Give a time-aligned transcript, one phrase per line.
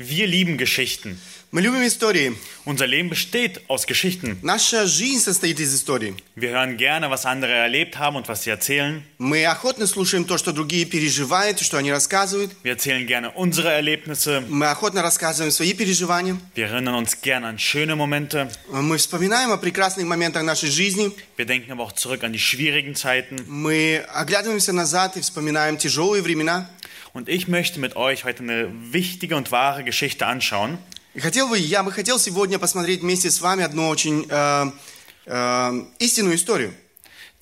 [0.00, 1.20] Wir lieben Geschichten.
[1.50, 2.36] Мы любим истории.
[2.64, 4.38] Unser Leben besteht aus Geschichten.
[4.42, 6.14] Наша жизнь состоит из историй.
[6.36, 9.02] Wir hören gerne, was andere erlebt haben und was sie erzählen.
[9.18, 12.52] Мы охотно слушаем то, что другие переживают, что они рассказывают.
[12.62, 14.44] Wir erzählen gerne unsere Erlebnisse.
[14.48, 16.38] Мы охотно рассказываем свои переживания.
[16.54, 18.48] Wir erinnern uns gerne an schöne Momente.
[18.70, 21.10] Мы вспоминаем о прекрасных моментах нашей жизни.
[21.36, 23.42] Wir denken aber auch zurück an die schwierigen Zeiten.
[23.48, 26.70] Мы оглядываемся назад и вспоминаем тяжелые времена.
[27.12, 30.78] Und ich möchte mit euch heute eine wichtige und wahre Geschichte anschauen.
[31.14, 34.70] И хотел бы, я бы хотел сегодня посмотреть вместе с вами одну очень э,
[35.26, 36.72] э, истинную историю,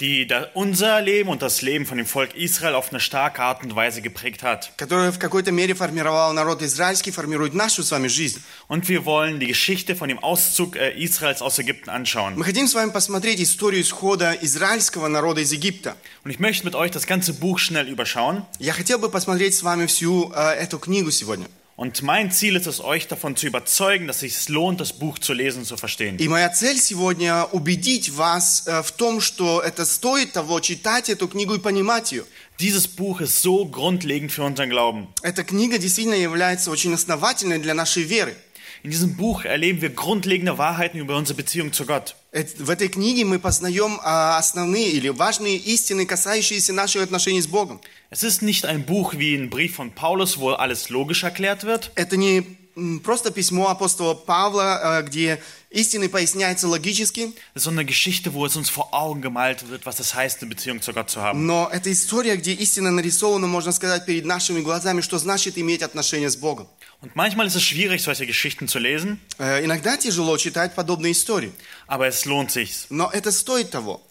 [0.00, 3.62] die da unser Leben und das Leben von dem Volk Israel auf eine starke Art
[3.64, 4.70] und Weise geprägt hat.
[4.76, 8.42] которая в какой-то мере формировала народ израильский, формирует нашу с вами жизнь.
[8.68, 12.34] Und wir wollen die Geschichte von dem Auszug äh, Israels aus Ägypten anschauen.
[12.36, 15.96] Мы хотим с вами посмотреть историю исхода израильского народа из Египта.
[16.24, 18.44] Und ich möchte mit euch das ganze Buch schnell überschauen.
[18.58, 21.46] Я хотел бы посмотреть с вами всю э, эту книгу сегодня.
[21.80, 25.18] Und mein Ziel ist es, euch davon zu überzeugen, dass es sich lohnt, das Buch
[25.18, 26.16] zu lesen und zu verstehen.
[26.18, 31.28] И моя цель сегодня убедить вас э, в том, что это стоит того читать эту
[31.28, 32.24] книгу и понимать ее.
[32.58, 35.08] Dieses Buch ist so grundlegend für unseren Glauben.
[35.22, 38.34] Эта книга действительно является очень основательной для нашей веры.
[38.82, 42.14] In diesem Buch erleben wir grundlegende Wahrheiten über unsere Beziehung zu Gott.
[42.31, 47.81] В этой книге мы познаем а, основные или важные истины, касающиеся наших отношений с Богом.
[48.09, 51.91] Es ist nicht ein Buch wie ein Brief von Paulus, wo alles logisch erklärt wird,
[51.95, 52.60] Это не
[53.03, 58.69] просто письмо апостола Павла, э, где истины поясняются логически, so eine Geschichte, wo es uns
[58.69, 61.45] vor Augen gemalt wird, was es heißt, eine Beziehung zu Gott zu haben.
[61.45, 66.29] но это история, где истина нарисована, можно сказать, перед нашими глазами, что значит иметь отношения
[66.29, 66.67] с Богом.
[67.01, 71.51] Und manchmal ist es schwierig, solche Geschichten zu lesen, Э, Иногда тяжело читать подобные истории,
[71.87, 72.85] aber es lohnt sich.
[72.89, 74.01] но это стоит того.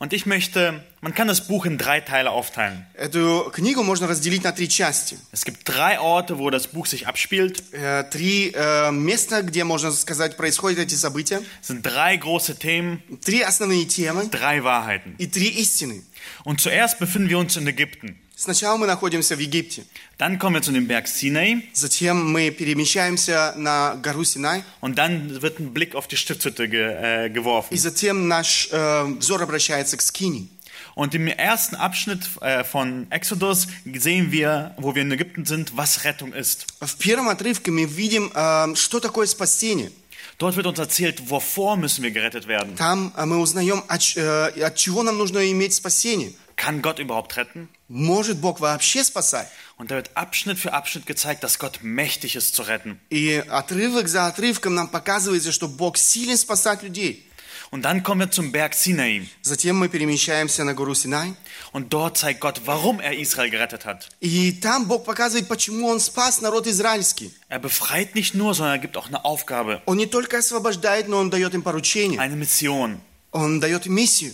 [0.00, 2.84] Und ich möchte, man kann das Buch in drei Teile aufteilen.
[2.94, 5.16] Эту книгу можно разделить на три части.
[5.32, 7.62] Es gibt drei Orte, wo das Buch sich abspielt.
[7.72, 11.40] Э, Три э, места, где, можно сказать, происходят эти события.
[11.62, 15.14] Es sind drei große Themen, Три основные темы drei Wahrheiten.
[15.18, 16.02] и три истины.
[16.44, 18.18] Und zuerst befinden wir uns in Ägypten.
[18.40, 19.84] Сначала мы находимся в Египте.
[20.18, 24.62] Dann kommen wir zu dem Berg Sinai Затем мы перемещаемся на гору Синай.
[24.82, 26.82] und dann wird ein Blick auf die Stiftshütte ge,
[27.26, 27.72] äh, geworfen.
[27.72, 30.48] И затем наш э, взор обращается к Скини.
[30.94, 36.04] Und im ersten Abschnitt äh, von Exodus sehen wir, wo wir in Ägypten sind, was
[36.04, 36.66] Rettung ist.
[36.80, 39.90] В первом отрывке мы видим, э, что такое спасение.
[40.38, 42.76] Dort wird uns erzählt, wovor müssen wir gerettet werden.
[42.76, 46.32] Там э, мы узнаем, от, ч- э, от чего нам нужно иметь спасение.
[46.60, 47.68] Kann Gott überhaupt retten?
[47.88, 49.48] Может Бог вообще спасать?
[49.76, 52.98] Und da wird Abschnitt für Abschnitt gezeigt, dass Gott mächtig ist zu retten.
[53.10, 57.22] И отрывок за отрывком нам показывается, что Бог силен спасать людей.
[57.70, 59.26] Und dann kommen wir zum Berg Sinai.
[59.42, 61.34] Затем мы перемещаемся на гору Синай.
[61.72, 64.08] Und dort zeigt Gott, warum er Israel gerettet hat.
[64.20, 67.32] И там Бог показывает, почему Он спас народ израильский.
[67.48, 71.18] Er befreit nicht nur, sondern er gibt auch eine Aufgabe, Он не только освобождает, но
[71.18, 72.18] Он дает им поручение.
[72.20, 72.98] eine Mission.
[73.32, 74.32] Он дает им миссию.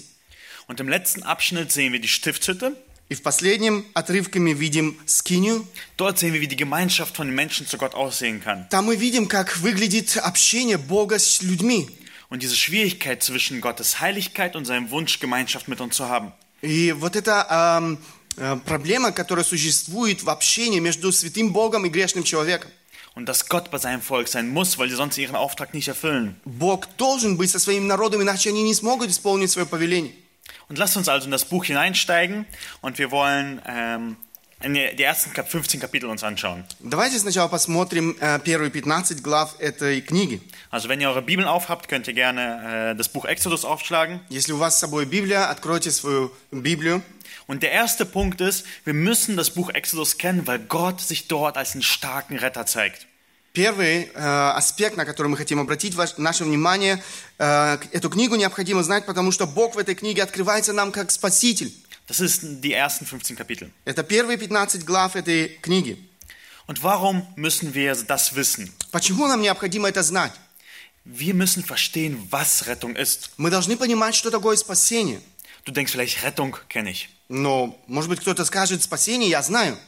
[0.69, 2.77] Und im letzten Abschnitt sehen wir die Stiftshütte.
[3.09, 5.67] И в последнем отрывке мы видим Скинию.
[5.99, 8.67] Dort sehen wir, wie die Gemeinschaft von den Menschen zu Gott aussehen kann.
[8.71, 11.91] Там мы видим, как выглядит общение Бога с людьми.
[12.31, 16.33] Und diese Schwierigkeit zwischen Gottes Heiligkeit und seinem Wunsch, Gemeinschaft mit uns zu haben.
[16.63, 17.99] И вот эта эм,
[18.39, 22.71] э, проблема, которая существует в общении между святым Богом и грешным человеком.
[23.15, 26.41] Und dass Gott bei seinem Volk sein muss, weil sie sonst ihren Auftrag nicht erfüllen.
[26.47, 30.15] Bог должен быть со своим народом, иначе они не смогут исполнить свое повеление.
[30.69, 32.47] Und lasst uns also in das Buch hineinsteigen
[32.81, 34.17] und wir wollen ähm,
[34.63, 36.65] in die die ersten Kap 15 Kapitel uns anschauen.
[36.81, 40.41] Давайте сначала посмотрим э, первые 15 глав этой книги.
[40.71, 44.21] Also wenn ihr eure Bibeln aufhabt, könnt ihr gerne äh, das Buch Exodus aufschlagen.
[44.29, 47.03] Если у вас с собой Библия, откройте свою Библию.
[47.47, 51.57] Und der erste Punkt ist, wir müssen das Buch Exodus kennen, weil Gott sich dort
[51.57, 53.06] als einen starken Retter zeigt.
[53.58, 57.02] Первый э, аспект, на который мы хотим обратить ваш- наше внимание,
[57.40, 61.74] э, эту книгу необходимо знать, потому что Бог в этой книге открывается нам как Спаситель.
[62.08, 63.72] Das ist die ersten 15 Kapitel.
[63.84, 65.98] Это первые 15 глав этой книги.
[66.68, 68.72] Und warum müssen wir das wissen?
[68.92, 70.34] Почему нам необходимо это знать?
[71.04, 73.32] Wir müssen verstehen, was Rettung ist.
[73.38, 75.20] Мы должны понимать, что такое спасение.
[75.66, 77.10] Du denkst vielleicht, Rettung kenne ich.
[77.28, 79.80] Но, может быть, кто-то скажет, спасение я знаю.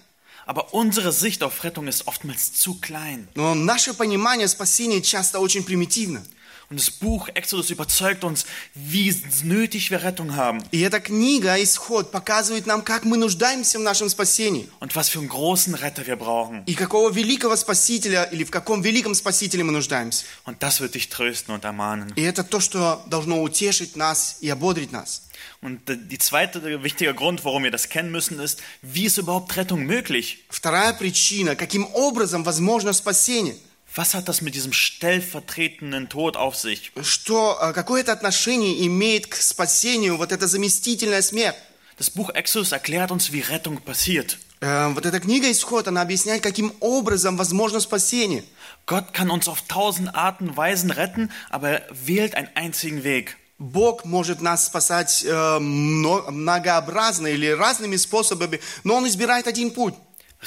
[0.48, 3.28] Aber unsere Sicht auf Rettung ist oftmals zu klein.
[3.34, 6.22] Но наше понимание спасения часто очень примитивно.
[6.70, 12.10] Und das Buch Exodus überzeugt uns, wie nötig wir Rettung haben И эта книга, Исход,
[12.10, 14.68] показывает нам, как мы нуждаемся в нашем спасении.
[14.80, 16.62] und was für einen großen Retter wir brauchen.
[16.66, 20.24] И какого великого спасителя, или в каком великом спасителе мы нуждаемся.
[20.46, 22.12] Und das wird dich trösten und ermahnen.
[22.16, 25.22] И это то, что должно утешить нас и ободрить нас.
[25.60, 29.56] Und d- die zweite wichtige Grund, warum wir das kennen müssen, ist, wie ist überhaupt
[29.56, 30.44] Rettung möglich?
[30.50, 33.56] Вторая причина, каким образом возможно спасение.
[33.96, 36.92] Was hat das mit diesem stellvertretenden Tod auf sich?
[37.02, 41.56] Что, э, какое это отношение имеет к спасению вот эта заместительная смерть?
[41.98, 44.38] Das Buch Exodus erklärt uns, wie Rettung passiert.
[44.60, 48.42] Э, Вот эта книга Исход, она объясняет, каким образом возможно спасение.
[48.86, 53.36] Gott kann uns auf tausend Arten und Weisen retten, aber er wählt einen einzigen Weg.
[53.59, 59.93] Бог может нас спасать э, мно- многообразно или разными способами, но Он избирает один путь.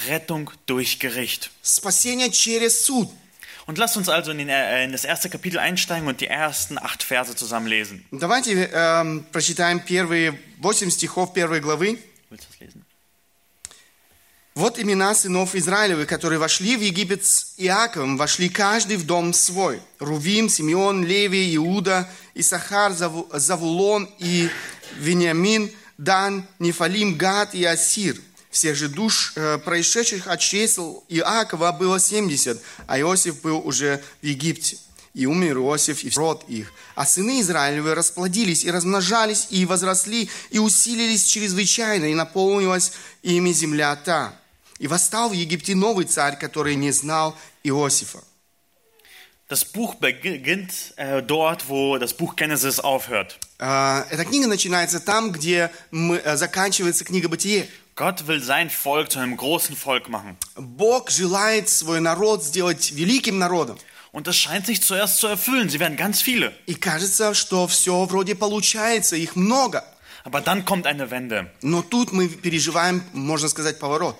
[0.08, 1.50] Rettung durch Gericht.
[1.62, 3.10] Спасение через суд.
[3.66, 6.78] Und lasst uns also in, den, äh, in das erste Kapitel einsteigen und die ersten
[6.78, 8.04] acht Verse zusammen lesen.
[8.10, 11.98] Давайте эм, прочитаем первые восемь стихов первой главы.
[12.30, 12.81] Willst du das lesen?
[14.54, 19.80] Вот имена сынов Израилевых, которые вошли в Египет с Иаковом, вошли каждый в дом свой.
[19.98, 24.50] Рувим, Симеон, Леви, Иуда, Исахар, Заву- Завулон и
[24.98, 28.20] Вениамин, Дан, Нефалим, Гад и Асир.
[28.50, 34.26] Всех же душ, э, происшедших от чресел Иакова, было 70, а Иосиф был уже в
[34.26, 34.76] Египте.
[35.14, 36.74] И умер Иосиф и род их.
[36.94, 43.96] А сыны Израилевы расплодились и размножались, и возросли, и усилились чрезвычайно, и наполнилась ими земля
[43.96, 44.34] та.
[44.82, 48.18] И восстал в Египте новый царь, который не знал Иосифа.
[49.48, 53.38] Das Buch beginnt äh, dort, wo das Buch Genesis aufhört.
[53.60, 57.68] Э, Эта книга начинается там, где мы- э, заканчивается книга Бытие.
[57.94, 60.36] Gott will sein Volk zu einem großen Volk machen.
[60.56, 63.78] Бог желает свой народ сделать великим народом.
[64.10, 65.68] Und das scheint sich zuerst zu erfüllen.
[65.68, 66.52] Sie werden ganz viele.
[66.66, 69.84] И кажется, что все вроде получается, их много.
[70.24, 71.50] Aber dann kommt eine Wende.
[71.60, 74.16] Но тут мы переживаем, можно сказать, поворот.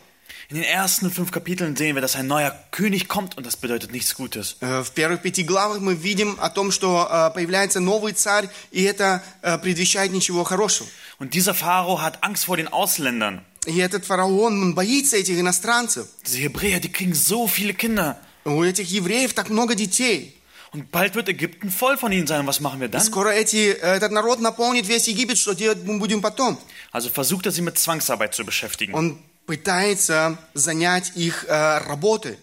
[0.52, 3.92] In den ersten fünf Kapiteln sehen wir, dass ein neuer König kommt und das bedeutet
[3.92, 4.56] nichts Gutes.
[4.62, 8.84] Э, В первых пяти главах мы видим о том, что э, появляется новый царь, и
[8.84, 10.88] это э, предвещает ничего хорошего.
[11.20, 13.42] Und dieser Pharao hat Angst vor den Ausländern.
[13.66, 16.08] И этот фараон, он боится этих иностранцев.
[16.26, 18.16] Diese Hebräer, die kriegen so viele Kinder.
[18.46, 20.34] У этих евреев так много детей.
[20.72, 22.42] Und bald wird Ägypten voll von ihnen sein.
[22.42, 23.02] Und was machen wir dann?
[23.02, 26.58] Скоро эти, э, этот народ наполнит весь Египет, что делать мы будем потом?
[26.94, 28.94] Also versucht er sie mit Zwangsarbeit zu beschäftigen.
[28.94, 32.39] Он Пытается занять их э, работой.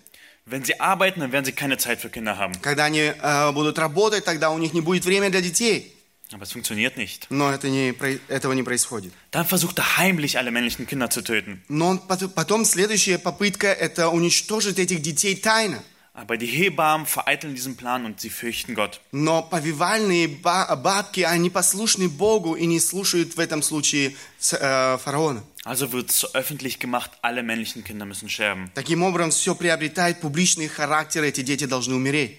[0.46, 2.54] Wenn sie arbeiten, dann werden sie keine Zeit für Kinder haben.
[2.62, 5.94] Когда они э, будут работать, тогда у них не будет времени для детей.
[6.32, 7.26] Aber es funktioniert nicht.
[7.30, 7.92] Но это не,
[8.28, 9.14] этого не происходит.
[9.32, 11.64] Dann versucht er heimlich alle männlichen Kinder zu töten.
[11.68, 15.84] Но он пот- потом следующая попытка– это уничтожить этих детей тайно.
[16.19, 19.01] Aber die Hebammen vereiteln diesen Plan und sie fürchten Gott.
[19.11, 24.97] Но повивальные ба- бабки, они послушны Богу и не слушают в этом случае с- э,
[24.99, 25.43] фараона.
[25.65, 28.71] Also wird es öffentlich gemacht, alle männlichen Kinder müssen sterben.
[28.75, 32.39] Таким образом, все приобретает публичный характер, эти дети должны умереть.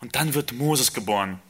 [0.00, 1.40] Und dann wird Moses geboren.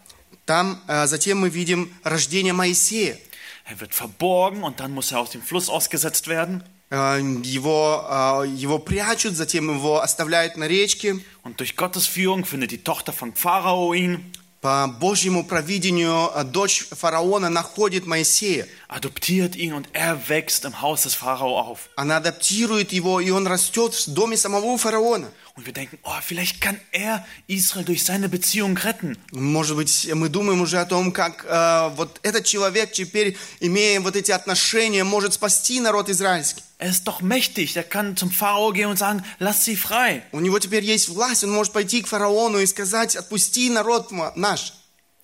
[0.47, 3.17] Там э, затем мы видим рождение Моисея.
[3.65, 6.65] Er wird verborgen und dann muss er aus dem Fluss ausgesetzt werden.
[6.96, 11.20] Э, Его, э, его прячут, затем его оставляют на речке.
[11.44, 14.32] Und durch Gottes Führung findet die Tochter von Pharao ihn,
[14.62, 18.66] По Божьему провидению э, дочь фараона находит Моисея.
[18.88, 21.90] adoptiert ihn und er wächst im Haus des Pharao auf.
[21.98, 25.30] Она адаптирует его, и он растет в доме самого фараона.
[25.57, 29.17] Und wir denken, oh, vielleicht kann er Israel durch seine Beziehung retten.
[29.33, 34.17] Может быть, мы думаем уже о том, как э, вот этот человек теперь, имея вот
[34.17, 36.63] эти отношения, может спасти народ израильский.
[36.79, 37.77] Er ist doch mächtig.
[37.77, 40.23] Er kann zum Pharao gehen und sagen, lass sie frei.
[40.33, 44.33] У него теперь есть власть, он может пойти к фараону и сказать, отпусти народ м-
[44.35, 44.73] наш.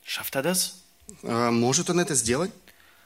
[0.05, 0.75] Schafft er das?
[1.23, 2.51] Э, может он это сделать?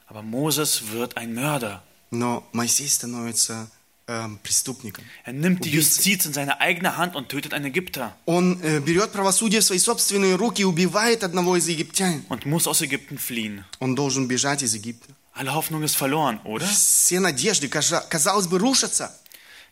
[0.07, 1.79] Aber Moses wird ein Mörder.
[2.13, 3.74] Но Моисей становится э, преступником.
[4.07, 9.11] Er nimmt die Justiz in seine eigene Hand und tötet einen Ägypter Он э, берет
[9.13, 12.25] правосудие в свои собственные руки и убивает одного из египтян.
[12.27, 13.63] und muss aus Ägypten fliehen.
[13.79, 15.13] Он должен бежать из Египта.
[15.33, 16.65] Alle Hoffnung ist verloren, oder?
[16.65, 19.17] Все надежды, кажа- казалось бы, рушатся.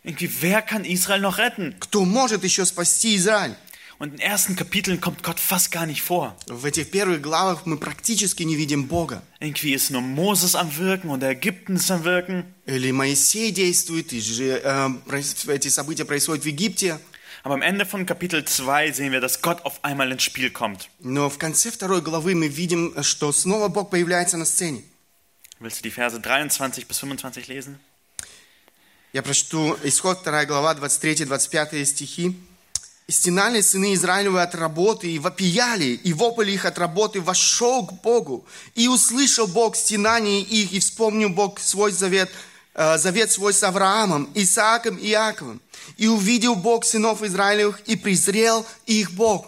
[0.04, 1.74] Irgendwie, wer kann Israel noch retten?
[1.78, 3.54] Кто может еще спасти Израиль?
[3.98, 6.34] Und in den ersten Kapiteln kommt Gott fast gar nicht vor.
[6.46, 9.22] В этих первых главах мы практически не видим Бога.
[9.40, 12.44] Irgendwie ist nur Moses am Wirken und der Ägypten ist am Wirken.
[12.66, 16.98] Или Моисей действует, и же, э, проис- эти события происходят в Египте.
[17.42, 20.88] Aber am Ende von Kapitel 2 sehen wir, dass Gott auf einmal ins Spiel kommt.
[21.00, 24.82] Но в конце второй главы мы видим, что снова Бог появляется на сцене.
[25.58, 27.78] Willst du die Verse 23 bis 25 lesen?
[29.12, 32.36] Я прочту исход 2 глава, 23-25 стихи.
[33.07, 38.01] «И стенали сыны Израилевы от работы, и вопияли, и вопль их от работы вошел к
[38.01, 38.45] Богу.
[38.73, 42.31] И услышал Бог стенание их, и вспомнил Бог свой завет,
[42.73, 45.61] э, завет свой с Авраамом, Исааком и Иаковом.
[45.97, 49.47] И увидел Бог сынов Израилевых, и презрел их Бог».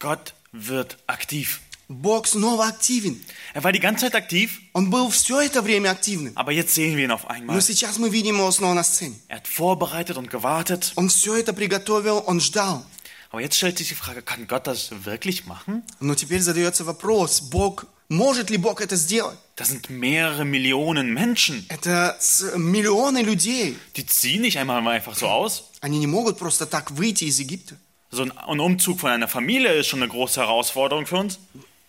[0.00, 1.60] Gott wird aktiv.
[1.89, 3.21] Бог снова активен.
[3.53, 6.33] Er war die ganze Zeit aktiv, Он был все это время активным.
[6.35, 7.55] aber jetzt sehen wir ihn auf einmal.
[7.55, 9.15] Но сейчас мы видим его снова на сцене.
[9.27, 10.93] Er hat vorbereitet und gewartet.
[10.95, 12.83] Он все это приготовил, он ждал.
[13.29, 15.83] Aber jetzt stellt sich die Frage, kann Gott das wirklich machen?
[15.99, 19.37] Но теперь задается вопрос, Бог, может ли Бог это сделать?
[19.55, 21.65] Das sind mehrere Millionen Menschen.
[21.69, 23.77] Это с- миллионы людей.
[23.95, 25.65] Die ziehen nicht einmal mal einfach so aus.
[25.81, 27.75] Они не могут просто так выйти из Египта.
[28.11, 31.37] So ein ein Umzug von einer Familie ist schon eine große Herausforderung für uns.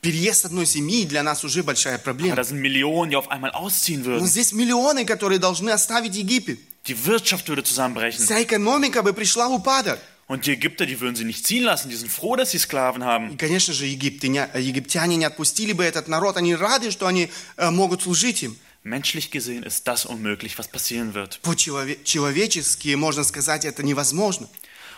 [0.01, 2.35] Переезд одной семьи для нас уже большая Aber проблема.
[2.35, 6.59] da sind Millionen, die auf einmal ausziehen Но здесь миллионы, которые должны оставить Египет.
[6.87, 8.25] Die Wirtschaft würde zusammenbrechen.
[8.25, 9.99] Вся экономика бы пришла в упадок.
[10.27, 11.89] Und die Ägypter, die würden sie nicht ziehen lassen.
[11.89, 13.33] Die sind froh, dass sie Sklaven haben.
[13.33, 16.35] И, конечно же, египтяне, не отпустили бы этот народ.
[16.37, 18.57] Они рады, что они э, могут служить им.
[18.83, 21.39] Menschlich gesehen ist das unmöglich, was passieren wird.
[21.43, 24.47] По-человечески, можно сказать, это невозможно.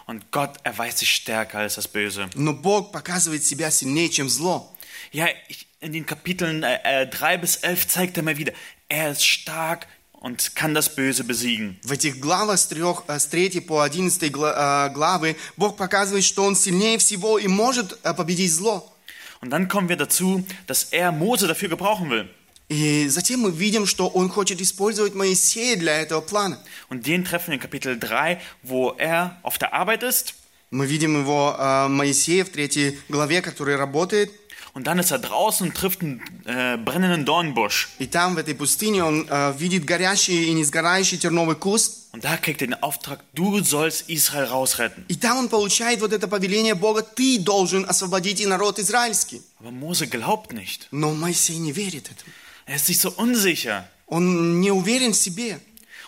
[0.05, 2.29] Und Gott erweist sich stärker als das Böse.
[2.36, 4.73] Но Бог показывает себя сильнее, чем зло.
[5.12, 8.52] Ja, ich, in den Kapiteln äh, äh, 3 bis 11 zeigt er mir wieder,
[8.88, 11.78] er ist stark und kann das Böse besiegen.
[11.83, 16.25] В этих главах с, трех, э, с 3 по 11 гла- э, главы Бог показывает,
[16.25, 18.92] что Он сильнее всего и может э, победить зло.
[19.40, 22.28] Und dann kommen wir dazu, dass er Mose dafür gebrauchen will.
[22.68, 26.59] И затем мы видим, что Он хочет использовать Моисея для этого плана.
[26.90, 30.35] Und den treffen wir in Kapitel 3, wo er auf der Arbeit ist.
[30.71, 34.30] Мы видим его, э, Моисея, в третьей главе, который работает.
[34.75, 37.88] Und dann ist er draußen und trifft einen äh, brennenden Dornbusch.
[37.99, 42.09] И там, в этой пустыне, он э, видит горящий и несгорающий терновый куст.
[42.12, 45.04] Und da kriegt er den Auftrag, du sollst Israel rausretten.
[45.09, 49.42] И там он получает вот это повеление Бога, ты должен освободить и народ израильский.
[49.61, 50.88] Aber Mose glaubt nicht.
[50.90, 52.33] Но Моисей не верит этому.
[52.66, 53.85] Er ist sich so unsicher.
[54.07, 55.61] Он не уверен в себе.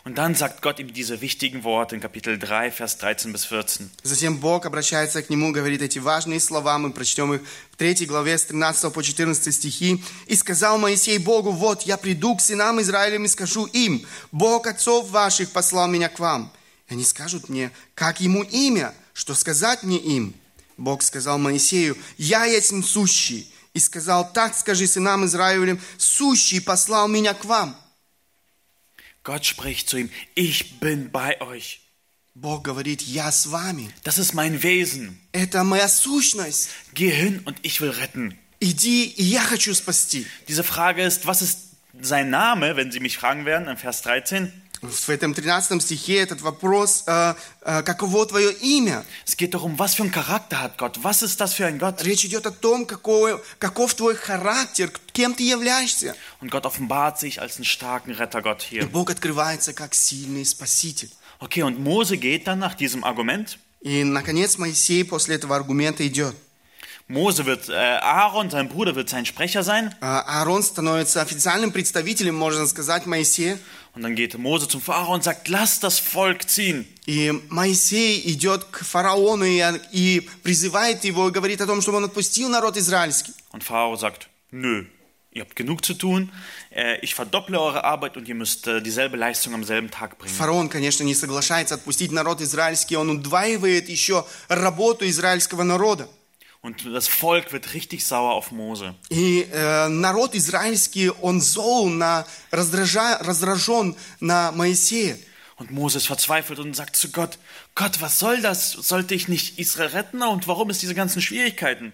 [0.05, 3.89] Und dann sagt Gott ihm diese wichtigen Worte in Kapitel 3, Vers 13 bis 14.
[4.03, 8.37] Затем Бог обращается к нему, говорит эти важные слова, мы прочтем их в 3 главе
[8.37, 10.03] с 13 по 14 стихи.
[10.27, 15.09] «И сказал Моисей Богу, вот я приду к сынам Израилем и скажу им, Бог отцов
[15.09, 16.51] ваших послал меня к вам.
[16.87, 20.35] И они скажут мне, как ему имя, что сказать мне им?»
[20.77, 23.51] Бог сказал Моисею, «Я есть сущий».
[23.73, 27.75] И сказал, так скажи сынам Израилем, сущий послал меня к вам.
[29.24, 31.80] Gott spricht zu ihm, ich bin bei euch.
[32.34, 33.90] Бог говорит, я с вами.
[34.04, 35.18] Das ist mein Wesen.
[35.32, 36.70] Это моя сущность.
[36.94, 38.36] Geh hin und ich will retten.
[38.60, 40.26] Иди, и я хочу спасти.
[40.48, 41.58] Diese Frage ist, was ist
[42.00, 44.52] sein Name, wenn Sie mich fragen werden, in Vers 13?
[44.85, 49.05] В этом 13 стихе этот вопрос, э, э, каково твое имя?
[49.25, 51.03] Es geht darum, was für einen Charakter hat Gott?
[51.03, 52.03] Was ist das für ein Gott?
[52.03, 56.15] Речь идет о том, какой, каков твой характер, кем ты являешься.
[56.41, 58.85] Und Gott offenbart sich als einen starken Rettergott И hier.
[58.87, 61.09] Бог открывается как сильный спаситель.
[61.39, 63.57] Okay, und Mose geht dann nach diesem Argument.
[63.81, 66.35] И, наконец, Моисей после этого аргумента идет.
[67.07, 69.93] Mose wird, äh, Aaron, sein Bruder, wird sein Sprecher sein.
[70.01, 73.59] А Аарон становится официальным представителем, можно сказать, Моисея.
[73.94, 76.86] Und dann geht Mose zum Pharao und sagt, lass das Volk ziehen.
[77.06, 82.04] И Моисей идет к фараону и, и призывает его и говорит о том, чтобы он
[82.04, 83.34] отпустил народ израильский.
[83.52, 84.84] Und Pharao sagt, nö,
[85.32, 86.30] ihr habt genug zu tun.
[86.70, 90.34] Äh, ich verdopple eure Arbeit und ihr müsst äh, dieselbe Leistung am selben Tag bringen.
[90.34, 96.08] Фараон, конечно, не соглашается отпустить народ израильский, он удваивает еще работу израильского народа.
[96.64, 98.94] Und das Volk wird richtig sauer auf Mose.
[99.08, 105.16] И э, народ израильский, он зол, на, раздража, раздражен на Моисея.
[105.56, 107.38] Und Mose ist verzweifelt und sagt zu Gott,
[107.74, 108.70] Gott, was soll das?
[108.72, 110.22] Sollte ich nicht Israel retten?
[110.22, 111.92] Und warum ist diese ganzen Schwierigkeiten?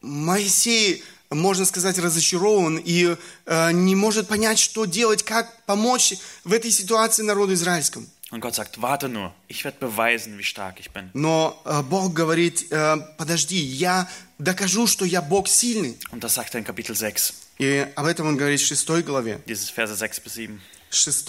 [0.00, 6.70] Моисей, можно сказать, разочарован и э, не может понять, что делать, как помочь в этой
[6.70, 8.06] ситуации народу израильскому.
[8.32, 11.10] Und Gott sagt, warte nur, ich werde beweisen, wie stark ich bin.
[11.14, 14.06] Но э, Бог говорит, э, подожди, я
[14.38, 15.96] докажу, что я Бог сильный.
[16.10, 19.40] Und das sagt er in Kapitel 6, И об этом он говорит в 6 главе.
[19.46, 20.60] dieses Verse 6 bis 7.
[20.93, 21.27] 6,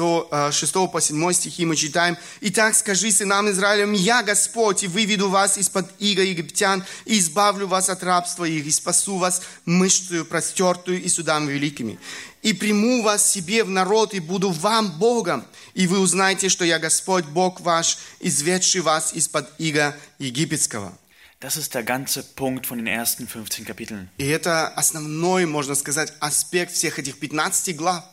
[0.52, 2.16] 6 по 7 стихи мы читаем.
[2.40, 7.88] «Итак, скажи сынам Израилем, я Господь, и выведу вас из-под иго египтян, и избавлю вас
[7.88, 11.99] от рабства их, и спасу вас мышцею простертую и судами великими.
[12.42, 16.78] И приму вас себе в народ, и буду вам Богом, и вы узнаете, что я
[16.78, 20.92] Господь, Бог ваш, изведший вас из-под иго египетского».
[21.40, 24.09] Das ist der ganze Punkt von den ersten 15 Kapiteln.
[24.16, 28.04] И это основной, можно сказать, аспект всех этих 15 глав.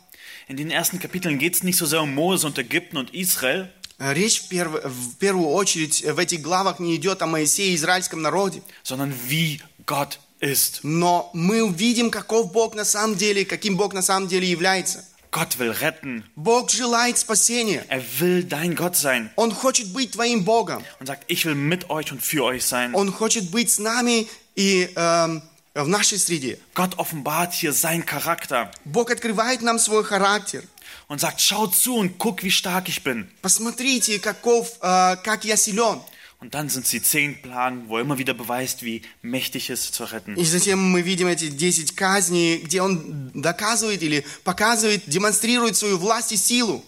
[0.50, 3.70] In den ersten Kapiteln geht es nicht so sehr um Mose und Ägypten und Israel,
[3.98, 8.20] Речь в, перв- в первую очередь в этих главах не идет о Моисее и израильском
[8.20, 10.80] народе, sondern wie Gott ist.
[10.82, 15.02] но мы увидим, каков Бог на самом деле, каким Бог на самом деле является.
[15.32, 16.24] Gott will retten.
[16.36, 17.86] Бог желает спасения.
[17.88, 20.82] Er will dein Gott sein Он хочет быть твоим Богом.
[21.00, 22.92] und sagt, ich will mit euch und für euch sein.
[22.94, 25.42] Он хочет быть с нами и эм,
[25.74, 26.58] в нашей среде.
[26.74, 30.62] Gott offenbart hier seinen Charakter Бог открывает нам свой характер.
[31.08, 33.28] und sagt, schau zu und guck, wie stark ich bin.
[33.42, 36.00] Посмотрите, каков, э, как я силен.
[36.38, 39.84] Und dann sind es die zehn Plagen, wo er immer wieder beweist, wie mächtig es
[39.84, 40.36] ist zu retten.
[40.36, 46.32] И затем мы видим эти 10 казней, где он доказывает или показывает, демонстрирует свою власть
[46.32, 46.84] и силу.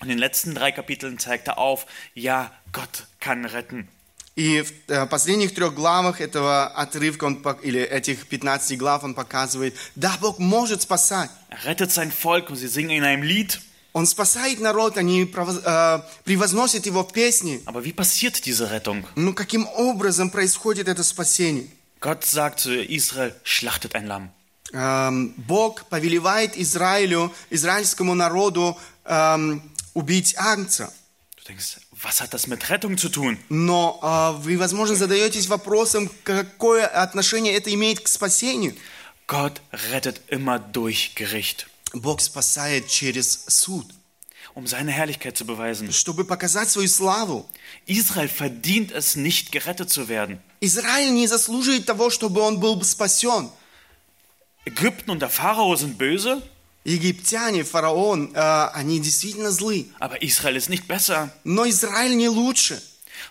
[0.00, 3.88] Und in den letzten drei Kapiteln zeigt er auf, ja, Gott kann retten.
[4.37, 9.75] И в э, последних трех главах этого отрывка, он, или этих 15 глав, он показывает,
[9.95, 11.31] да, Бог может спасать.
[11.49, 13.59] Er rettet sein Volk und sie singen in einem Lied.
[13.93, 17.63] Он спасает народ, они э, превозносят его в песни.
[17.65, 19.05] Aber wie passiert diese Rettung?
[19.15, 21.65] Ну, каким образом происходит это спасение?
[21.99, 24.29] Gott sagt zu Israel, schlachtet ein Lamm.
[24.71, 29.63] Эм, Бог повелевает Израилю, израильскому народу эм,
[29.95, 30.93] убить агнца.
[31.37, 33.38] Du denkst, was hat das mit Rettung zu tun?
[33.48, 38.74] Но э, вы, возможно, задаетесь вопросом, какое отношение это имеет к спасению.
[39.26, 43.86] Gott rettet immer durch Gericht, Бог спасает через суд,
[44.54, 45.92] um seine Herrlichkeit zu beweisen.
[45.92, 47.46] чтобы показать свою славу.
[47.86, 50.40] Israel verdient es nicht, gerettet zu werden.
[50.60, 53.50] Израиль не заслуживает того, чтобы он был спасен.
[54.64, 56.42] Ägypten und der Pharao sind böse,
[56.87, 59.87] Египтяне, фараон, э, они действительно злы.
[59.99, 61.29] aber Israel ist nicht besser.
[61.43, 62.81] Но Израиль не лучше.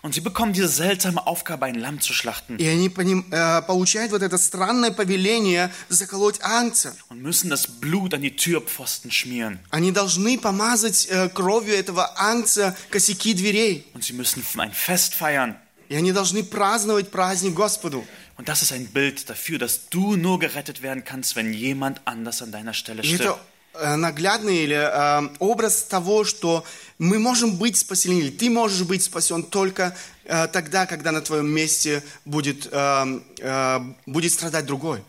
[0.03, 4.21] Und sie bekommen diese seltsame Aufgabe, ein Lamm zu schlachten И они э, получают вот
[4.21, 6.93] это странное повеление заколоть ангца.
[7.09, 9.59] und müssen das Blut an die Türpfosten schmieren.
[9.71, 13.87] Они должны помазать э, кровью этого ангца косяки дверей.
[13.95, 15.55] Und sie müssen ein Fest feiern.
[15.89, 18.05] И они должны праздновать праздник Господу.
[18.36, 22.42] Und das ist ein Bild dafür, dass du nur gerettet werden kannst, wenn jemand anders
[22.42, 23.38] an deiner Stelle И это stirbt.
[23.74, 26.64] э, наглядный или э, образ того, что
[26.98, 31.48] мы можем быть спасены, или ты можешь быть спасен только э, тогда, когда на твоем
[31.48, 35.02] месте будет, э, э, будет страдать другой.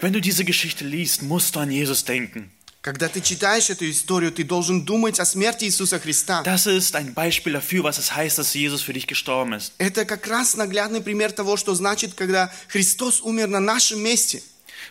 [0.00, 2.50] Wenn du diese Geschichte liest, musst du an Jesus denken.
[2.85, 6.43] Когда ты читаешь эту историю, ты должен думать о смерти Иисуса Христа.
[6.43, 9.73] Das ist ein Beispiel dafür, was es heißt, dass Jesus für dich gestorben ist.
[9.79, 14.43] Это как раз наглядный пример того, что значит, когда Христос умер на нашем месте.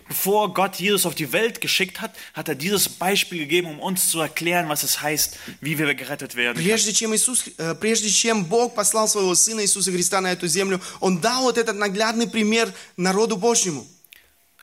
[0.08, 4.08] Bevor Gott Jesus auf die Welt geschickt hat, hat er dieses Beispiel gegeben, um uns
[4.08, 6.60] zu erklären, was es heißt, wie wir gerettet werden.
[6.60, 10.80] Прежде чем, Иисус, э, прежде чем Бог послал своего Сына Иисуса Христа на эту землю,
[10.98, 13.86] Он дал вот этот наглядный пример народу Божьему.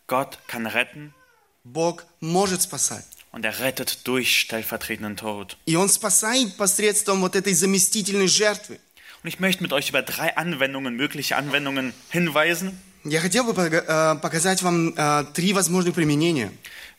[0.05, 1.13] Gott kann retten
[1.63, 3.05] Бог может спасать.
[3.32, 5.56] und er rettet durch stellvertretenden Tod.
[5.66, 8.78] И Он спасает посредством вот этой заместительной жертвы.
[9.22, 12.78] Und ich möchte mit euch über drei Anwendungen, mögliche Anwendungen hinweisen.
[13.04, 16.50] Я хотел бы пога- э, показать вам э, три возможных применения.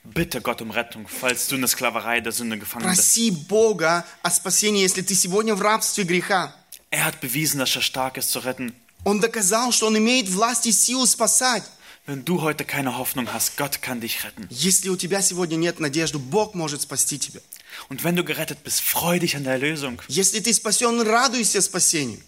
[0.05, 2.95] Bitte Gott um Rettung, falls du in der Sklaverei der Sünde gefangen bist.
[3.01, 6.53] Проси Бога о спасении, если ты сегодня в рабстве греха.
[6.91, 8.73] Er hat bewiesen, dass er stark ist zu retten.
[9.03, 11.63] Он доказал, что Он имеет власть и силу спасать.
[12.04, 14.48] Wenn du heute keine Hoffnung hast, Gott kann dich retten.
[14.50, 17.40] Если у тебя сегодня нет надежды, Бог может спасти тебя.
[17.88, 20.02] Und wenn du gerettet bist, freu dich an der Erlösung.
[20.08, 22.20] Если ты спасен, радуйся спасению.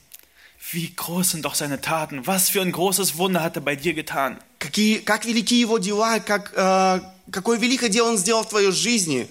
[0.70, 2.24] Wie groß sind doch seine Taten.
[2.24, 4.38] Was für ein großes Wunder hat er bei dir getan.
[4.60, 7.00] Какие, как велики Его дела, как, э,
[7.32, 9.28] какое великое дело Он сделал в твоей жизни.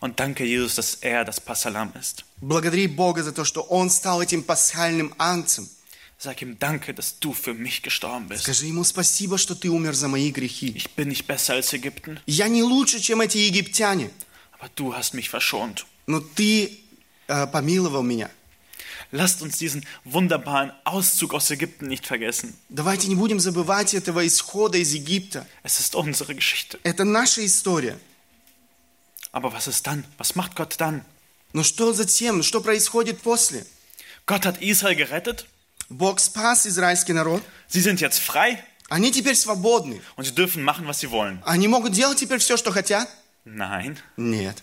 [0.00, 2.24] Und danke Jesus, dass er das Passalam ist.
[2.40, 5.68] Благодари Бога за то, что Он стал этим пасхальным ангцем.
[6.17, 8.43] Sag ihm danke, dass du für mich gestorben bist.
[8.43, 10.73] Скажи Ему спасибо, что Ты умер за мои грехи.
[10.75, 14.09] Ich bin nicht besser als Ägypten, Я не лучше, чем эти египтяне,
[14.59, 15.85] aber du hast mich verschont.
[16.07, 16.79] но Ты
[17.27, 18.29] э, помиловал меня.
[19.11, 22.53] Lasst uns diesen wunderbaren Auszug aus Ägypten nicht vergessen.
[22.69, 25.47] Давайте не будем забывать этого исхода из Египта.
[25.63, 26.79] Es ist unsere Geschichte.
[26.83, 27.97] Это наша история.
[29.31, 30.03] Aber was ist dann?
[30.17, 31.05] Was macht Gott dann?
[31.53, 32.43] Но что затем?
[32.43, 33.65] Что происходит после?
[34.27, 35.45] Gott hat Israel gerettet.
[35.89, 37.41] Бог спас израильский народ.
[37.67, 40.01] Sie sind jetzt frei Они теперь свободны.
[40.15, 41.41] und sie dürfen machen, was sie wollen.
[41.45, 43.07] Они могут делать теперь все, что хотят?
[43.45, 43.97] Nein.
[44.17, 44.55] Нет.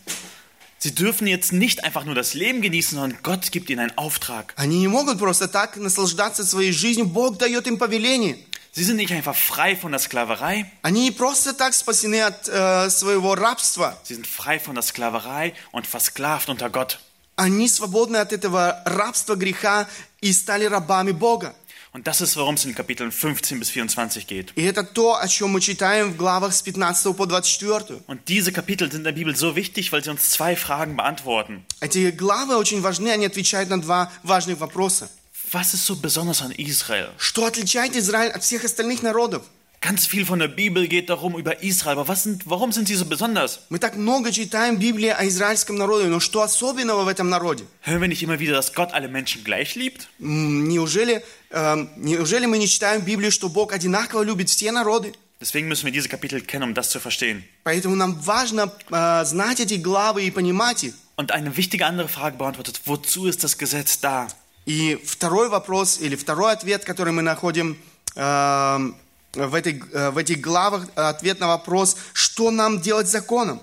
[0.78, 4.52] Sie dürfen jetzt nicht einfach nur das Leben genießen, sondern Gott gibt ihnen einen Auftrag.
[4.56, 7.06] Они не могут просто так наслаждаться своей жизнью.
[7.06, 8.36] Бог дает им повеление.
[8.72, 12.90] Sie sind nicht einfach frei von der Sklaverei, Они не просто так спасены от э,
[12.90, 13.96] своего рабства.
[14.04, 17.00] sie sind frei von der Sklaverei und versklavt unter Gott.
[17.36, 19.88] Они свободны от этого рабства греха
[20.20, 21.54] и стали рабами Бога.
[21.96, 24.52] Und das ist, worum es in Kapiteln 15 bis 24 geht.
[24.54, 28.02] И это то, о чем мы читаем в главах с 15 по 24.
[28.06, 31.64] Und diese Kapitel sind in der Bibel so wichtig, weil sie uns zwei Fragen beantworten.
[31.80, 35.08] Эти главы очень важны, они отвечают на два важных вопроса.
[35.52, 37.08] Was ist so besonders an Israel?
[37.16, 39.44] Что отличает Израиль от всех остальных народов?
[39.80, 42.96] Ganz viel von der Bibel geht darum über Israel, aber was sind, warum sind sie
[42.96, 43.60] so besonders?
[43.68, 47.64] Мы так много читаем Библии о израильском народе, но что особенного в этом народе?
[47.82, 50.08] Hören wir nicht immer wieder, dass Gott alle Menschen gleich liebt?
[50.18, 55.12] М, Неужели, эм, неужели мы не читаем в Библии, что Бог одинаково любит все народы?
[55.40, 57.44] Deswegen müssen wir diese Kapitel kennen, um das zu verstehen.
[57.62, 60.94] Поэтому нам важно э, знать эти главы и понимать их.
[61.16, 64.26] Und eine wichtige andere Frage beantwortet, wozu ist das Gesetz da?
[64.64, 67.78] И второй вопрос или второй ответ, который мы находим
[68.16, 68.90] э,
[69.33, 73.61] в, этой, э, в этих главах, ответ на вопрос, что нам делать с законом.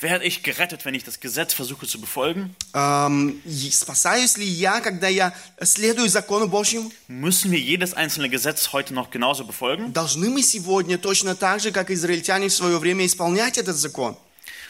[0.00, 2.56] Werde ich gerettet, wenn ich das Gesetz versuche zu befolgen?
[3.44, 6.90] И спасаюсь ли я, когда я следую закону Божьему?
[7.06, 9.92] Müssen wir jedes einzelne Gesetz heute noch genauso befolgen?
[9.92, 14.16] Должны мы сегодня точно так же, как израильтяне в свое время, исполнять этот закон?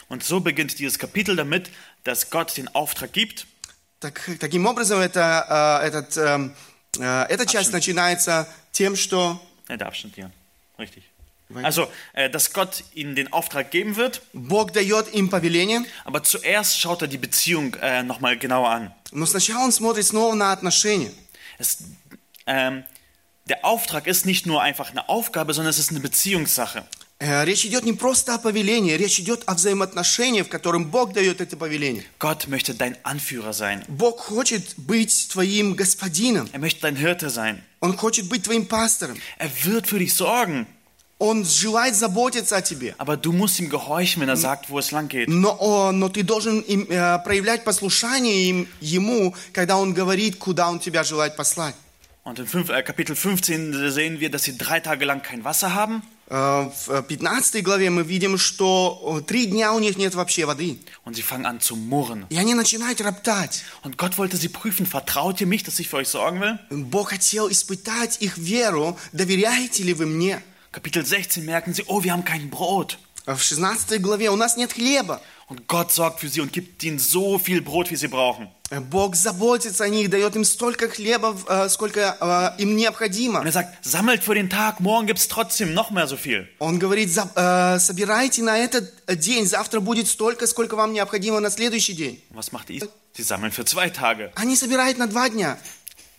[0.09, 1.71] Und so beginnt dieses Kapitel damit,
[2.03, 3.47] dass Gott den Auftrag gibt,
[4.01, 6.55] Так, таким образом, это, э, этот, эм,
[6.97, 10.31] э, эта часть начинается тем, что Abschnitt hier.
[10.80, 11.04] Richtig.
[11.54, 16.80] Also, äh, dass Gott ihnen den Auftrag geben wird, Бог дает им повеление, aber zuerst
[16.80, 18.94] schaut er die Beziehung äh, nochmal genauer an.
[19.12, 21.12] но сначала он смотрит снова на отношения.
[21.58, 21.84] Es,
[22.46, 22.82] ähm,
[23.48, 26.84] der Auftrag ist nicht nur einfach eine Aufgabe, sondern es ist eine Beziehungssache.
[27.23, 31.39] Э, Речь идет не просто о повелении, речь идет о взаимоотношениях, в котором Бог дает
[31.39, 32.03] это повеление.
[32.19, 33.83] Gott möchte dein Anführer sein.
[33.87, 37.61] Бог хочет быть твоим господином, Er möchte dein Hirte sein.
[37.79, 40.65] Он хочет быть твоим пастором, Er wird für dich sorgen,
[41.19, 42.95] Он желает заботиться о тебе.
[42.97, 45.29] aber du musst ihm gehorchen, wenn er sagt, wo es lang geht.
[45.29, 50.79] Но, но ты должен им, э, проявлять послушание им, Ему, когда Он говорит, куда Он
[50.79, 51.75] тебя желает послать.
[52.23, 55.75] Und in fünf, äh, Kapitel 15 sehen wir, dass sie drei Tage lang kein Wasser
[55.75, 56.01] haben.
[56.31, 60.79] Э, В 15 главе мы видим, что э, три дня у них нет вообще воды.
[61.03, 62.25] Und sie fangen an zu murren.
[62.29, 63.63] И они начинают роптать.
[63.83, 64.85] Und Gott wollte sie prüfen.
[64.85, 66.57] Vertraut ihr mich, dass ich für euch sorgen will?
[66.69, 68.97] Бог хотел испытать их веру.
[69.11, 70.41] Доверяете ли вы мне?
[70.71, 72.97] Kapitel 16 merken sie, oh, wir haben kein Brot.
[73.25, 75.21] В 16 главе у нас нет хлеба.
[75.47, 78.47] Und Gott sorgt für sie und gibt ihnen so viel Brot, wie sie brauchen.
[78.89, 82.17] Бог заботится о них, дает им столько хлеба, э, сколько
[82.57, 83.43] э, им Und необходимо.
[83.43, 86.47] er sagt, sammelt für den Tag, morgen gibt es trotzdem noch mehr so viel.
[86.59, 91.49] Он говорит, «За- э, собирайте на этот день, завтра будет столько, сколько вам необходимо на
[91.51, 92.23] следующий день.
[92.33, 92.69] Was macht?
[92.69, 95.57] Sie sammeln für zwei Tage Они собирают на два дня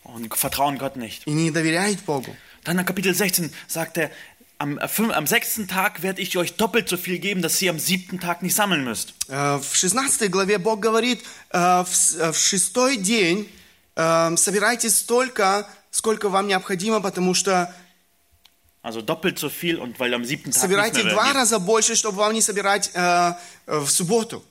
[0.05, 1.23] und vertrauen Gott nicht.
[1.25, 2.37] и не доверяют Богу.
[2.65, 4.11] Dann in Kapitel 16 sagt er,
[4.62, 7.70] am, äh, fünf- am sechsten Tag werde ich euch doppelt so viel geben, dass ihr
[7.72, 9.14] am siebten Tag nicht sammeln müsst.
[9.30, 13.50] Э, В 16 главе Бог говорит, э, в с- в шестой день
[13.96, 17.74] э, собирайте столько, сколько вам необходимо, потому что
[18.84, 21.36] Also doppelt so viel und weil am siebten Tag nicht собирайте mehr два werden.
[21.38, 23.34] раза больше, чтобы вам не собирать э,
[23.66, 24.44] э, в субботу.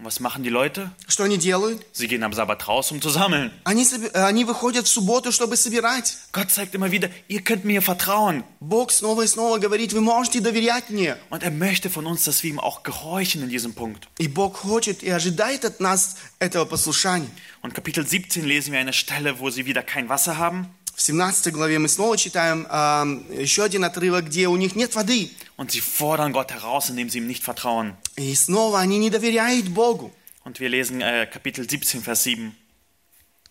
[0.00, 0.90] Und was machen die Leute?
[1.08, 1.80] Что они делают?
[1.94, 3.50] Sie gehen am Sabbat raus, um zu sammeln.
[3.64, 6.18] Они, соби- э, они выходят в субботу, чтобы собирать.
[6.32, 8.44] Gott zeigt immer wieder, ihr könnt mir vertrauen.
[8.60, 11.16] Бог снова и снова говорит, вы можете доверять мне.
[11.30, 14.06] Und er möchte von uns, dass wir ihm auch gehorchen in diesem Punkt.
[14.18, 17.30] И Бог хочет и ожидает от нас этого послушания.
[17.62, 20.66] Und Kapitel 17 lesen wir eine Stelle, wo sie wieder kein Wasser haben.
[20.95, 25.31] В 17 главе мы снова читаем э, еще один отрывок, где у них нет воды.
[25.57, 27.95] Und sie fordern Gott heraus, indem sie ihm nicht vertrauen.
[28.17, 30.11] И снова они не доверяют Богу.
[30.43, 32.51] Und wir lesen äh, Kapitel 17, Vers 7.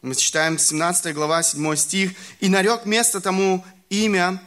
[0.02, 2.12] Мы читаем 17 глава, 7 стих.
[2.40, 4.42] «И нарек место тому имя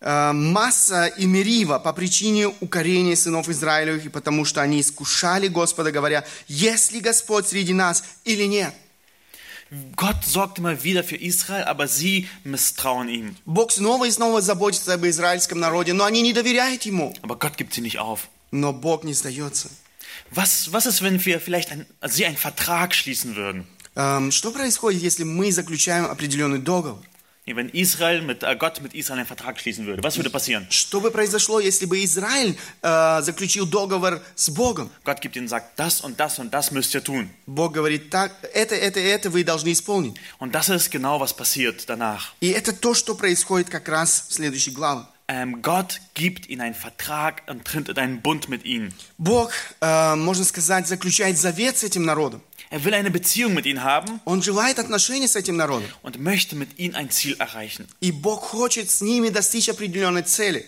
[0.00, 5.90] э, Масса и Мерива по причине укорения сынов Израилевых, и потому что они искушали Господа,
[5.90, 8.74] говоря, есть ли Господь среди нас или нет».
[9.95, 13.35] Gott sorgt immer wieder für Israel, aber sie misstrauen ihm.
[13.45, 17.13] Бог снова и снова заботится об израильском народе, но они не доверяют Ему.
[17.21, 18.29] Aber Gott gibt sie nicht auf.
[18.51, 19.69] Но Бог не сдается.
[20.31, 23.67] Was, was ist, wenn wir vielleicht ein, also sie einen Vertrag schließen würden?
[23.95, 27.01] Эм, Что происходит, если мы заключаем определенный договор?
[27.46, 30.66] Nee, Wenn Israel mit äh, Gott mit Israel einen Vertrag schließen würde, was würde passieren?
[30.70, 34.90] Что бы произошло, если бы Израиль э, заключил договор с Богом?
[35.04, 37.28] Gott gibt ihnen sagt, das und das und das müsst ihr tun.
[37.46, 40.16] Бог говорит, так, это, это, это вы должны исполнить.
[40.38, 42.32] Und das ist genau, was passiert danach.
[42.40, 45.04] И это то, что происходит как раз в следующей главе.
[45.28, 48.94] Ähm, Gott gibt ihnen einen Vertrag und tritt einen Bund mit ihnen.
[49.18, 49.52] Бог,
[49.82, 52.40] э, можно сказать, заключает завет с этим народом.
[52.71, 55.87] Er will eine Beziehung mit ihnen haben Он желает отношений с этим народом.
[56.03, 57.87] und möchte mit ihnen ein Ziel erreichen.
[58.01, 60.65] И Бог хочет с ними достичь определенной цели.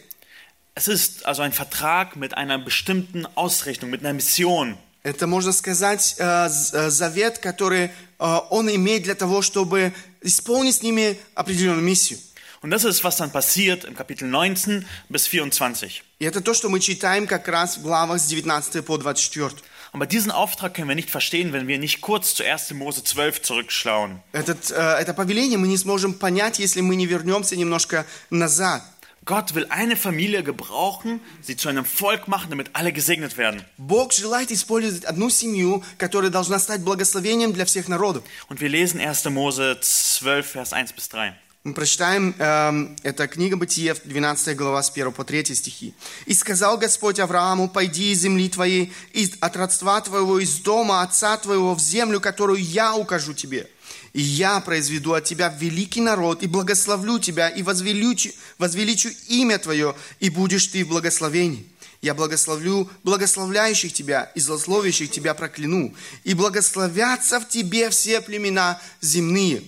[0.74, 4.78] Es ist also ein Vertrag mit einer bestimmten Ausrichtung, mit einer Mission.
[5.04, 10.76] Это, можно сказать, э, з- э, завет, который э, он имеет для того, чтобы исполнить
[10.76, 12.20] с ними определенную миссию.
[12.64, 16.04] Und das ist, was dann passiert im Kapitel 19 bis 24.
[16.20, 19.56] И это то, что мы читаем как раз в главах с 19 по 24.
[19.96, 22.72] Aber diesen Auftrag können wir nicht verstehen, wenn wir nicht kurz zu 1.
[22.72, 24.22] Mose 12 zurückschauen.
[24.32, 28.84] Этот, э, это повеление мы не сможем понять, если мы не вернемся немножко назад.
[29.24, 33.64] Gott will eine Familie gebrauchen, sie zu einem Volk machen, damit alle gesegnet werden.
[33.78, 38.24] Бог желает использовать одну семью, которая должна стать благословением для всех народов.
[38.50, 39.26] Und wir lesen 1.
[39.30, 41.36] Mose 12, Vers 1 bis 3.
[41.67, 45.95] Мы прочитаем, эм, это книга Бытия, 12 глава, с 1 по 3 стихи.
[46.25, 51.37] «И сказал Господь Аврааму, пойди из земли твоей, из, от родства твоего, из дома отца
[51.37, 53.69] твоего, в землю, которую я укажу тебе.
[54.13, 59.97] И я произведу от тебя великий народ, и благословлю тебя, и возвеличу, возвеличу имя твое,
[60.21, 61.67] и будешь ты в благословении.
[62.01, 69.65] Я благословлю благословляющих тебя, и злословящих тебя прокляну, и благословятся в тебе все племена земные».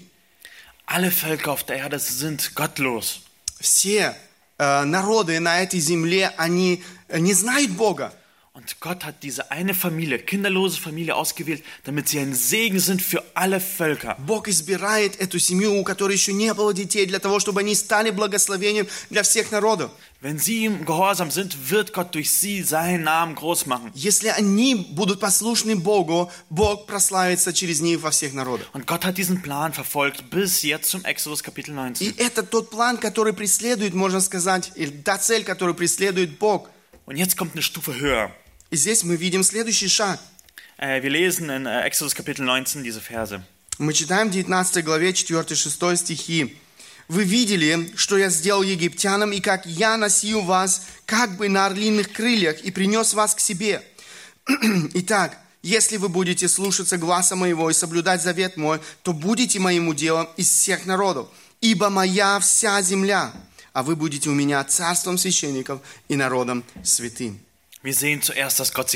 [0.87, 3.21] Alle Völker auf der Erde sind gottlos.
[3.59, 4.15] Все
[4.57, 8.13] э, народы на этой земле, они э, не знают Бога.
[8.55, 13.23] Und Gott hat diese eine Familie, kinderlose Familie ausgewählt, damit sie ein Segen sind für
[13.33, 14.15] alle Völker.
[14.19, 18.11] Бог избирает эту семью, у которой еще не было детей, для того, чтобы они стали
[18.11, 19.91] благословением для всех народов.
[20.20, 23.92] Wenn sie ihm gehorsam sind, wird Gott durch sie seinen Namen groß machen.
[23.94, 28.66] Если они будут послушны Богу, Бог прославится через них во всех народах.
[28.72, 32.18] Und Gott hat diesen Plan verfolgt bis jetzt zum Exodus Kapitel И 19.
[32.18, 36.68] это тот план, который преследует, можно сказать, или та цель, которую преследует Бог.
[37.06, 38.32] Und jetzt kommt eine Stufe höher.
[38.70, 40.18] И здесь мы видим следующий шаг.
[40.78, 43.40] Äh, wir lesen in äh, Exodus Kapitel 19 diese Verse.
[43.78, 46.56] Мы читаем в 19 главе 4-6 стихи.
[47.08, 52.12] «Вы видели, что я сделал египтянам, и как я носил вас, как бы на орлиных
[52.12, 53.82] крыльях, и принес вас к себе.
[54.94, 60.28] Итак, если вы будете слушаться гласа моего и соблюдать завет мой, то будете моим уделом
[60.36, 61.28] из всех народов,
[61.60, 63.32] ибо моя вся земля,
[63.72, 67.40] а вы будете у меня царством священников и народом святым».
[67.82, 68.90] Wir sehen zuerst, dass Gott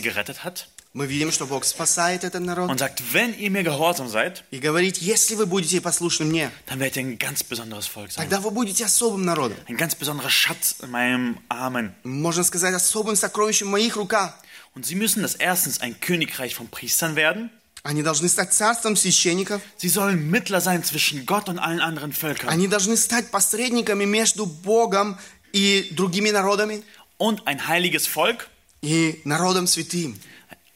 [0.94, 4.58] Мы видим, что Бог спасает этот народ und sagt, wenn ihr mir gehorsam seid, и
[4.58, 8.24] говорит, если вы будете послушны мне, dann werdet ihr ein ganz besonderes Volk sein.
[8.24, 9.58] тогда вы будете особым народом.
[9.68, 11.94] Ein ganz besonderer Schatz in meinem Armen.
[12.04, 14.34] можно сказать, особым сокровищем в моих руках.
[14.74, 17.52] Und sie müssen das erstens ein Königreich von Priestern werden.
[17.84, 19.62] Они должны стать царством священников.
[19.78, 22.50] Sie sollen Mittler sein zwischen Gott und allen anderen Völkern.
[22.50, 25.18] Они должны стать посредниками между Богом
[25.54, 26.84] и другими народами
[27.20, 28.48] Und ein heiliges Volk,
[28.82, 30.20] и народом святым.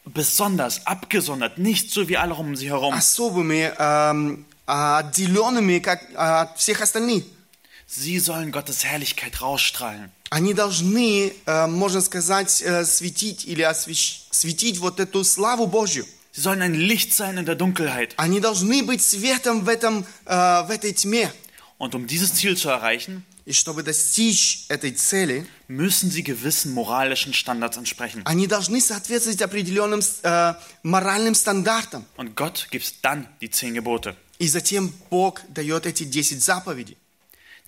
[0.06, 2.94] besonders, abgesondert, nicht so wie alle um sie herum.
[2.94, 7.24] Особыми, эм, отделенными как, от всех остальных.
[7.86, 10.10] Sie sollen Gottes Herrlichkeit rausstrahlen.
[10.30, 16.06] Они должны, э, можно сказать, э, светить или освещ- светить вот эту славу Божью.
[16.34, 18.14] Sie sollen ein Licht sein in der Dunkelheit.
[18.16, 21.30] Они должны быть светом в, этом, э, в этой тьме.
[21.78, 27.32] Und um dieses Ziel zu erreichen, И чтобы достичь этой цели, müssen sie gewissen moralischen
[27.34, 28.22] Standards entsprechen.
[28.24, 32.04] они должны соответствовать определенным э, моральным стандартам.
[32.16, 34.16] Und Gott gibt dann die zehn Gebote.
[34.38, 36.96] И затем Бог дает эти 10 заповедей.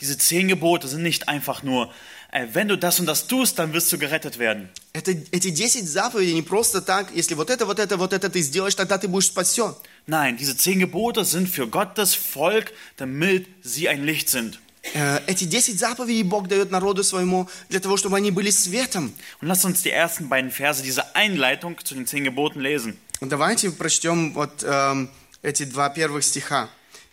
[0.01, 1.93] Diese zehn Gebote sind nicht einfach nur,
[2.33, 4.69] äh, wenn du das und das tust, dann wirst du gerettet werden.
[4.93, 8.43] Это, эти 10 заповедей не просто так, если вот это, вот это, вот это ты
[8.43, 9.75] сделаешь, тогда ты будешь спасен.
[10.07, 14.59] Nein, diese zehn Gebote sind für Gottes Volk, damit sie ein Licht sind.
[14.94, 19.14] Э, Эти 10 заповедей Бог дает народу своему для того, чтобы они были светом.
[19.42, 22.98] Und lasst uns die ersten beiden Verse dieser Einleitung zu den zehn Geboten lesen.
[23.22, 25.10] Давайте прочтем вот эм,
[25.42, 26.70] эти два первых стиха.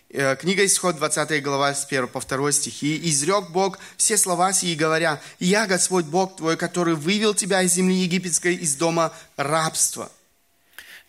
[0.09, 2.97] Э, Книга Исход, 20 глава, с 1 по 2 стихи.
[2.97, 7.73] «И изрек Бог все слова сии, говоря, «Я, Господь Бог твой, который вывел тебя из
[7.75, 10.11] земли египетской, из дома рабства».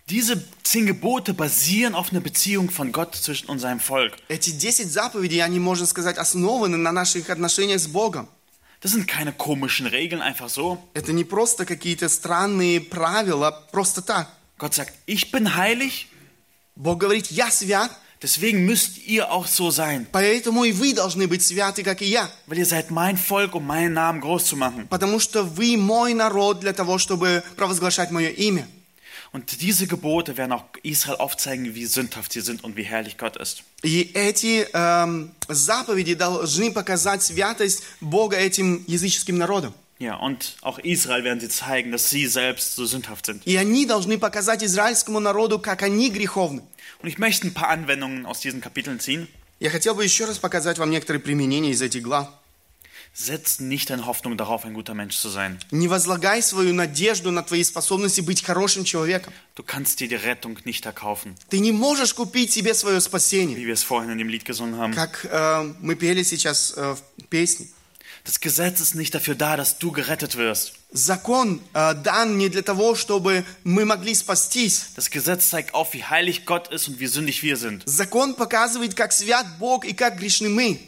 [0.09, 4.15] Diese zehn Gebote basieren auf einer Beziehung von Gott zwischen und seinem Volk.
[4.29, 8.29] Эти 10 заповедей, они, можно сказать, основаны на наших отношениях с Богом.
[8.83, 10.79] Das sind keine komischen Regeln einfach so.
[10.93, 14.29] Это не просто какие-то странные правила, просто так.
[14.59, 16.09] Gott sagt, ich bin heilig,
[16.75, 21.43] Бог говорит, я свят, deswegen müsst ihr auch so sein, поэтому и вы должны быть
[21.43, 22.29] святы, как и я.
[22.49, 24.89] weil ihr seid mein Volk, um meinen Namen groß zu machen.
[24.89, 28.67] Потому что вы мой народ для того, чтобы провозглашать мое имя.
[29.33, 33.37] Und diese Gebote werden auch Israel aufzeigen, wie sündhaft sie sind und wie herrlich Gott
[33.37, 33.63] ist.
[33.83, 39.75] И эти эм, заповеди должны показать святость Бога этим языческим народам.
[39.99, 43.47] Ja, und auch Israel werden sie zeigen, dass sie selbst so sündhaft sind.
[43.47, 46.63] И они должны показать израильскому народу, как они греховны.
[47.03, 49.29] Und ich möchte ein paar Anwendungen aus diesen Kapiteln ziehen.
[49.61, 52.29] Я хотел бы еще раз показать вам некоторые применения из этих глав.
[53.17, 55.59] Setz nicht deine Hoffnung darauf, ein guter Mensch zu sein.
[55.71, 59.33] Не возлагай свою надежду на твои способности быть хорошим человеком.
[59.55, 63.57] Du kannst dir die Rettung nicht erkaufen, Ты не можешь купить себе свое спасение.
[63.57, 64.95] wie wir es vorhin in dem Lied gesungen haben.
[64.95, 67.67] Как э, мы пели сейчас э, в песне.
[68.25, 70.75] Das Gesetz ist nicht dafür da, dass du gerettet wirst.
[70.93, 74.87] Закон э, дан не для того, чтобы мы могли спастись.
[74.97, 77.83] Das Gesetz zeigt auf, wie heilig Gott ist und wie sündig wir sind.
[77.85, 80.79] Закон показывает, как свят Бог и как грешны мы.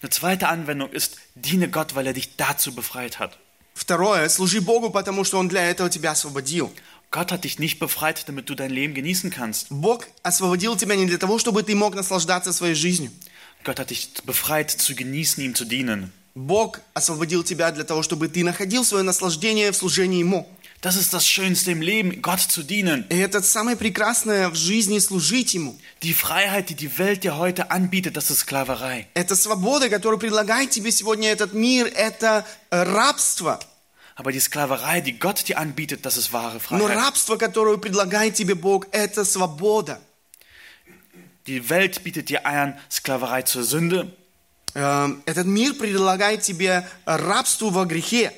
[0.00, 3.38] Eine zweite Anwendung ist, diene Gott, weil er dich dazu befreit hat.
[3.74, 6.72] Второе, служи Богу, потому что Он для этого тебя освободил.
[7.10, 9.68] Gott hat dich nicht befreit, damit du dein Leben genießen kannst.
[9.70, 13.10] Бог освободил тебя не для того, чтобы ты мог наслаждаться своей жизнью.
[13.64, 16.12] Gott hat dich befreit, zu genießen, ihm zu dienen.
[16.34, 20.48] Бог освободил тебя для того, чтобы ты находил свое наслаждение в служении Ему.
[20.83, 23.05] Das ist das Schönste im Leben, Gott zu dienen.
[23.07, 25.79] Это самое прекрасное в жизни служить Ему.
[26.01, 29.07] Die Freiheit, die die Welt dir heute anbietet, das ist Sklaverei.
[29.13, 33.61] Это свобода, которую предлагает тебе сегодня этот мир, это э, рабство.
[34.17, 36.97] Aber die Sklaverei, die Gott dir anbietet, das ist wahre Но Freiheit.
[36.97, 40.01] рабство, которое предлагает тебе Бог, это свобода.
[41.47, 44.11] Die Welt bietet dir an Sklaverei zur Sünde
[44.75, 48.33] Э, Этот мир предлагает тебе рабство во грехе.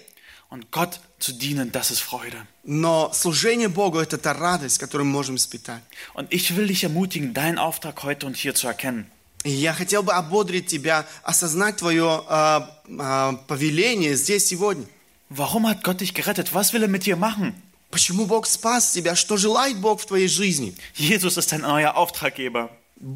[0.51, 2.46] und Gott zu dienen, das ist Freude.
[2.64, 5.82] Но служение Богу – это та радость, которую мы можем испытать.
[6.14, 9.06] Und ich will dich ermutigen, deinen Auftrag heute und hier zu erkennen.
[9.44, 14.86] И я хотел бы ободрить тебя, осознать твое э, э, повеление здесь сегодня.
[15.30, 16.54] Warum hat Gott dich gerettet?
[16.54, 17.54] Was will er mit dir machen?
[17.90, 19.16] Почему Бог спас тебя?
[19.16, 20.74] Что желает Бог в твоей жизни?
[20.94, 22.70] Jesus ist dein neuer Auftraggeber.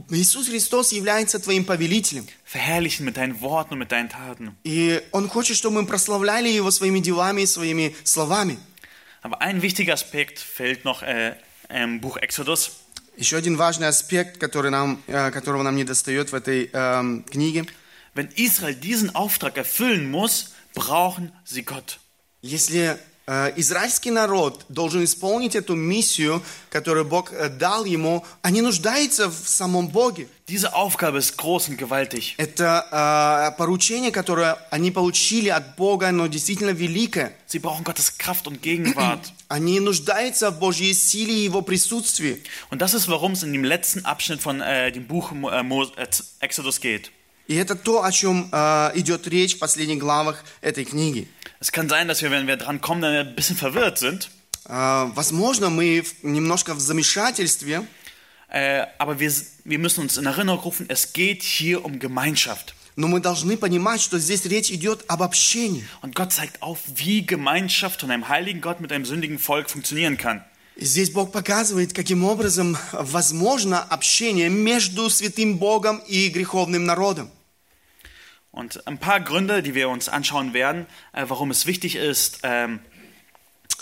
[0.08, 2.26] Иисус Христос является твоим повелителем.
[2.44, 4.56] Verherrlichen mit deinen Worten und mit deinen Taten.
[4.64, 8.58] И Он хочет, чтобы мы прославляли Его своими делами и своими словами.
[9.22, 11.36] Aber ein wichtiger Aspekt fehlt noch äh,
[11.68, 12.72] im Buch Exodus.
[13.16, 17.66] Еще один важный аспект, который нам, э, которого нам не достает в этой эм, книге.
[18.14, 21.98] Wenn Israel diesen Auftrag erfüllen muss, brauchen sie Gott.
[22.42, 22.98] Если э,
[23.57, 29.87] израильский народ должен исполнить эту миссию, которую Бог э, дал ему, они нуждаются в самом
[29.89, 30.27] Боге.
[30.47, 32.33] Diese Aufgabe ist groß und gewaltig.
[32.37, 37.35] Это э, поручение, которое они получили от Бога, но действительно великое.
[37.47, 39.31] Sie brauchen Gottes Kraft und Gegenwart.
[39.47, 42.41] Они нуждаются в Божьей силе и Его присутствии.
[42.71, 46.07] Und das ist, warum es in dem letzten Abschnitt von äh, dem Buch äh, äh,
[46.39, 47.11] Exodus geht.
[47.49, 51.27] И это то, о чем э, идет речь в последних главах этой книги.
[51.59, 54.29] Es kann sein, dass wir, wenn wir dran kommen, dann ein bisschen verwirrt sind.
[54.65, 57.81] Э, возможно, мы немножко в замешательстве,
[58.51, 59.31] Äh, aber wir,
[59.63, 62.73] wir müssen uns in Erinnerung rufen, es geht hier um Gemeinschaft.
[62.95, 65.85] но мы должны понимать, что здесь речь идет об общении.
[66.01, 70.17] Und Gott zeigt auf, wie Gemeinschaft von einem heiligen Gott mit einem sündigen Volk funktionieren
[70.17, 70.41] kann.
[70.75, 77.29] И здесь Бог показывает, каким образом возможно общение между святым Богом и греховным народом.
[78.50, 82.78] Und ein paar Gründe, die wir uns anschauen werden, äh, warum es wichtig ist, ähm,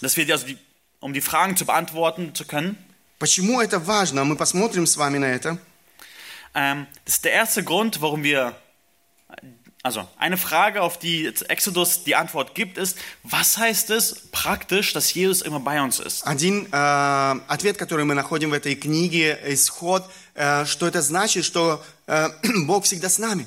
[0.01, 0.57] dass wir also die,
[1.01, 2.77] um die Fragen zu beantworten zu können.
[3.19, 4.25] Почему это важно?
[4.25, 5.59] Мы посмотрим с вами на это.
[6.55, 8.55] Ähm, das ist der erste Grund, warum wir,
[9.83, 14.93] also eine Frage, auf die jetzt Exodus die Antwort gibt, ist, was heißt es praktisch,
[14.93, 16.27] dass Jesus immer bei uns ist?
[16.27, 16.77] Один э,
[17.47, 22.29] ответ, который мы находим в этой книге, исход, э, что это значит, что э,
[22.67, 23.47] Бог всегда с нами.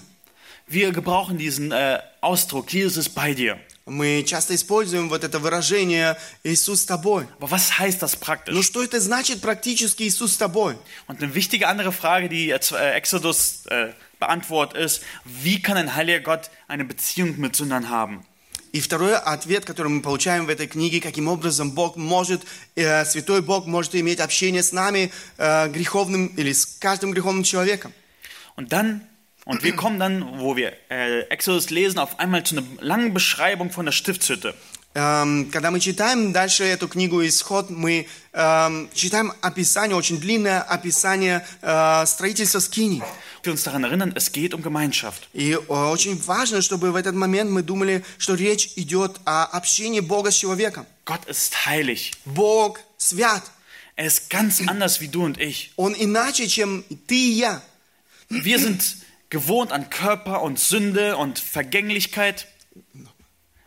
[0.69, 3.59] Wir gebrauchen diesen äh, Ausdruck, Jesus ist bei dir.
[3.87, 7.27] Мы часто используем вот это выражение «Иисус с тобой».
[7.39, 8.55] Aber was heißt das praktisch?
[8.55, 10.75] Но что это значит практически «Иисус с тобой»?
[11.07, 15.95] Und eine wichtige andere Frage, die jetzt, äh, Exodus äh, beantwortet ist, wie kann ein
[15.95, 18.25] heiliger Gott eine Beziehung mit Sündern haben?
[18.75, 22.41] И второй ответ, который мы получаем в этой книге, каким образом Бог может,
[22.75, 27.93] э, Святой Бог может иметь общение с нами, э, греховным или с каждым греховным человеком.
[28.57, 29.07] Und dann,
[29.45, 33.71] und wir kommen dann, wo wir äh, Exodus lesen, auf einmal zu einer langen Beschreibung
[33.71, 34.55] von der Stiftshütte.
[34.95, 41.45] Эм, Когда мы читаем дальше эту книгу «Исход», мы эм, читаем описание, очень длинное описание
[41.61, 43.03] э, строительства скини.
[43.43, 45.27] Wir uns daran erinnern, es geht um Gemeinschaft.
[45.33, 49.99] И э, очень важно, чтобы в этот момент мы думали, что речь идет о общении
[49.99, 50.87] Бога с человеком.
[51.05, 52.13] Gott ist heilig.
[52.25, 53.43] Бог свят.
[53.97, 55.71] Er ist ganz anders wie du und ich.
[55.75, 57.61] Он иначе, чем ты и я.
[58.29, 58.81] Wir sind
[59.29, 62.47] gewohnt an Körper und Sünde und Vergänglichkeit.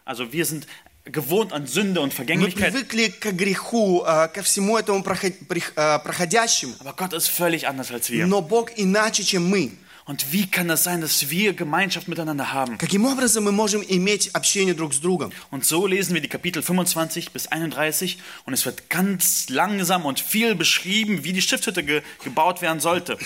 [0.05, 0.67] Also wir sind
[1.05, 2.73] gewohnt an Sünde und Мы Vergänglichkeit.
[2.73, 6.75] привыкли к греху, э, ко всему этому проход- прих- э, проходящему.
[6.81, 8.27] Aber Gott ist völlig anders als wir.
[8.27, 9.73] Но Бог иначе, чем мы.
[10.05, 12.79] Und wie kann das sein, dass wir Gemeinschaft miteinander haben?
[12.79, 15.33] Каким образом мы можем иметь общение друг с другом?
[15.51, 20.19] Und so lesen wir die Kapitel 25 bis 31 und es wird ganz langsam und
[20.21, 23.19] viel beschrieben, wie die Stiftshütte ge gebaut werden sollte.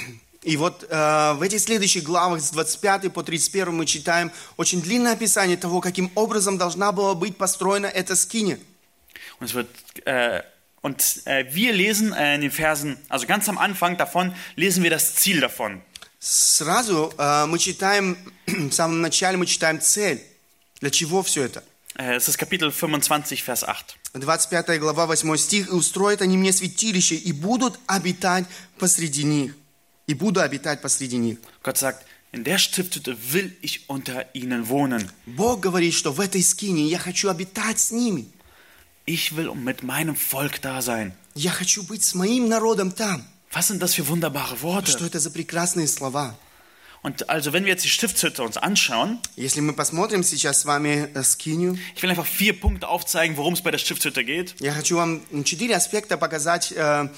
[0.47, 5.11] И вот э, в этих следующих главах с 25 по 31 мы читаем очень длинное
[5.11, 8.57] описание того, каким образом должна была быть построена эта скиния.
[9.41, 9.67] Und wird
[10.05, 10.43] äh,
[10.81, 14.89] und äh, wir lesen äh, in den Versen, also ganz am Anfang davon lesen wir
[14.89, 15.81] das Ziel davon.
[16.17, 18.17] Сразу э, мы читаем,
[18.47, 20.23] в самом начале мы читаем цель.
[20.79, 21.61] Для чего все это?
[21.95, 23.97] Äh, es ist Kapitel 25, Vers 8.
[24.13, 25.67] 25 глава, 8 стих.
[25.67, 28.45] «И устроят они мне святилище, и будут обитать
[28.77, 29.53] посреди них».
[30.07, 31.37] «И буду обитать посреди них».
[31.63, 35.09] Gott sagt, in der Stiftshütte will ich unter ihnen wohnen.
[35.25, 38.25] Бог говорит, что в этой скине я хочу обитать с ними.
[39.05, 41.13] Ich will mit meinem Volk da sein.
[41.35, 43.23] Я хочу быть с моим народом там.
[43.53, 45.05] Was sind das für wunderbare Что Worte?
[45.05, 46.35] это за прекрасные слова?
[47.06, 51.10] Und also, wenn wir jetzt die Stiftshütte uns anschauen, Если мы посмотрим сейчас с вами
[51.12, 54.54] э, скинию, ich will einfach vier Punkte aufzeigen, worum es bei der Stiftshütte geht.
[54.60, 57.08] я хочу вам четыре аспекта показать, э,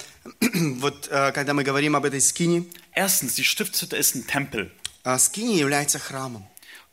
[0.41, 2.65] вот э, когда мы говорим об этой скине.
[2.95, 4.71] Erstens, die Stiftshütte ist ein Tempel.
[5.05, 6.47] Э, Скиния является храмом.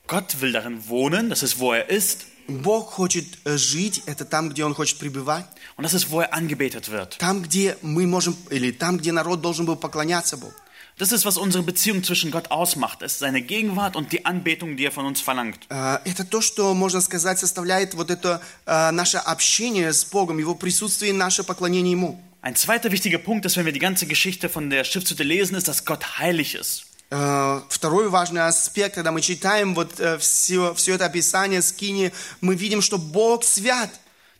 [0.07, 4.49] Gott will darin wohnen, das ist, wo er ist, Бог хочет э, жить, это там,
[4.49, 5.45] где Он хочет пребывать,
[5.77, 7.17] und das ist, wo er angebetet wird.
[7.19, 10.53] там, где мы можем, или там, где народ должен был поклоняться Богу.
[10.97, 13.01] Das ist, was unsere Beziehung zwischen Gott ausmacht.
[13.01, 15.59] Es ist seine Gegenwart und die Anbetung, die er von uns verlangt.
[15.69, 20.53] Э, Это то, что, можно сказать, составляет вот это э, наше общение с Богом, Его
[20.55, 22.21] присутствие и наше поклонение Ему.
[22.43, 25.67] Ein zweiter wichtiger Punkt ist, wenn wir die ganze Geschichte von der Stiftshütte lesen, ist,
[25.67, 26.85] dass Gott heilig ist.
[27.09, 32.55] Э, Второй важный аспект, когда мы читаем вот э, все, все это описание скини, мы
[32.55, 33.89] видим, что Бог свят.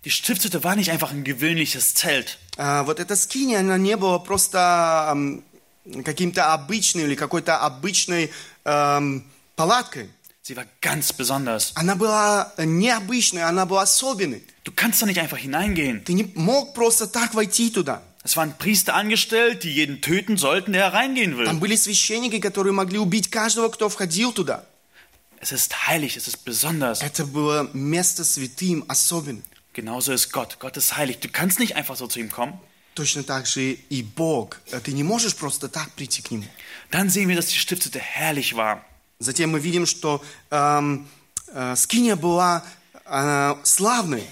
[0.04, 2.38] Die Stiftshütte war nicht einfach ein gewöhnliches Zelt.
[2.58, 5.44] Э, Вот эта скиния, она не была просто эм,
[6.04, 8.32] каким-то обычным или какой-то обычной
[8.66, 10.10] эм, палаткой.
[10.44, 11.72] Sie war ganz besonders.
[11.76, 14.44] Она была необычной, она была особенной.
[14.64, 16.04] Du kannst da nicht einfach hineingehen.
[16.04, 18.02] Ты не мог просто так войти туда.
[18.24, 21.46] Es waren Priester angestellt, die jeden töten sollten, der hereingehen will.
[21.46, 24.66] Там были священники, которые могли убить каждого, кто входил туда.
[25.40, 27.02] Es ist heilig, es ist besonders.
[27.02, 29.44] Это было место святым, особенным.
[29.74, 30.60] Genauso ist Gott.
[30.60, 31.20] Gott ist heilig.
[31.20, 32.60] Du kannst nicht einfach so zu ihm kommen.
[32.97, 34.59] Точно так же и Бог.
[34.83, 36.47] Ты не можешь просто так прийти к Нему.
[36.91, 38.81] Dann sehen wir, dass die Stiftshütte herrlich war.
[39.19, 41.07] Затем мы видим, что эм,
[41.49, 42.65] э, скиния была
[43.05, 44.25] э, славной.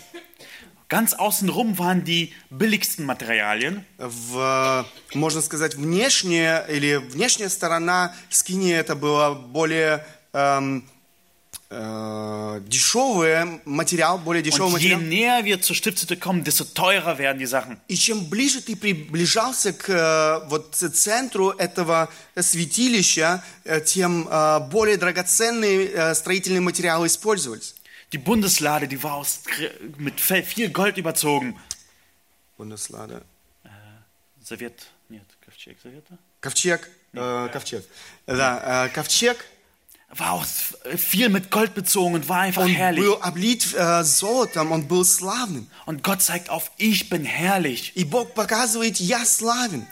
[0.89, 3.85] Ganz außenrum waren die billigsten Materialien.
[3.99, 10.81] В, можно сказать, внешняя или внешняя сторона скинии это было более э,
[11.71, 15.01] дешевый материал, более дешевый Und je материал.
[15.01, 17.79] näher wir zur Stiftshütte kommen, desto teurer werden die Sachen.
[17.89, 22.09] И чем ближе ты приближался к э, вот центру этого
[22.39, 27.75] святилища, э, тем э, более драгоценные э, строительные материалы использовались.
[28.13, 29.41] Die Bundeslade, die war aus,
[29.97, 31.57] mit viel Gold überzogen.
[32.57, 33.23] Bundeslade.
[34.45, 36.19] Завет, нет, ковчег завета.
[36.41, 37.85] Ковчег, э, ковчег.
[38.27, 39.45] Да, э, ковчег.
[40.14, 43.04] War aus, viel mit Gold bezogen und war einfach Он herrlich.
[43.04, 45.68] был облит э, золотом, он был славным.
[45.86, 47.92] Und Gott zeigt auf, ich bin herrlich.
[47.96, 49.86] И Бог показывает, я славен.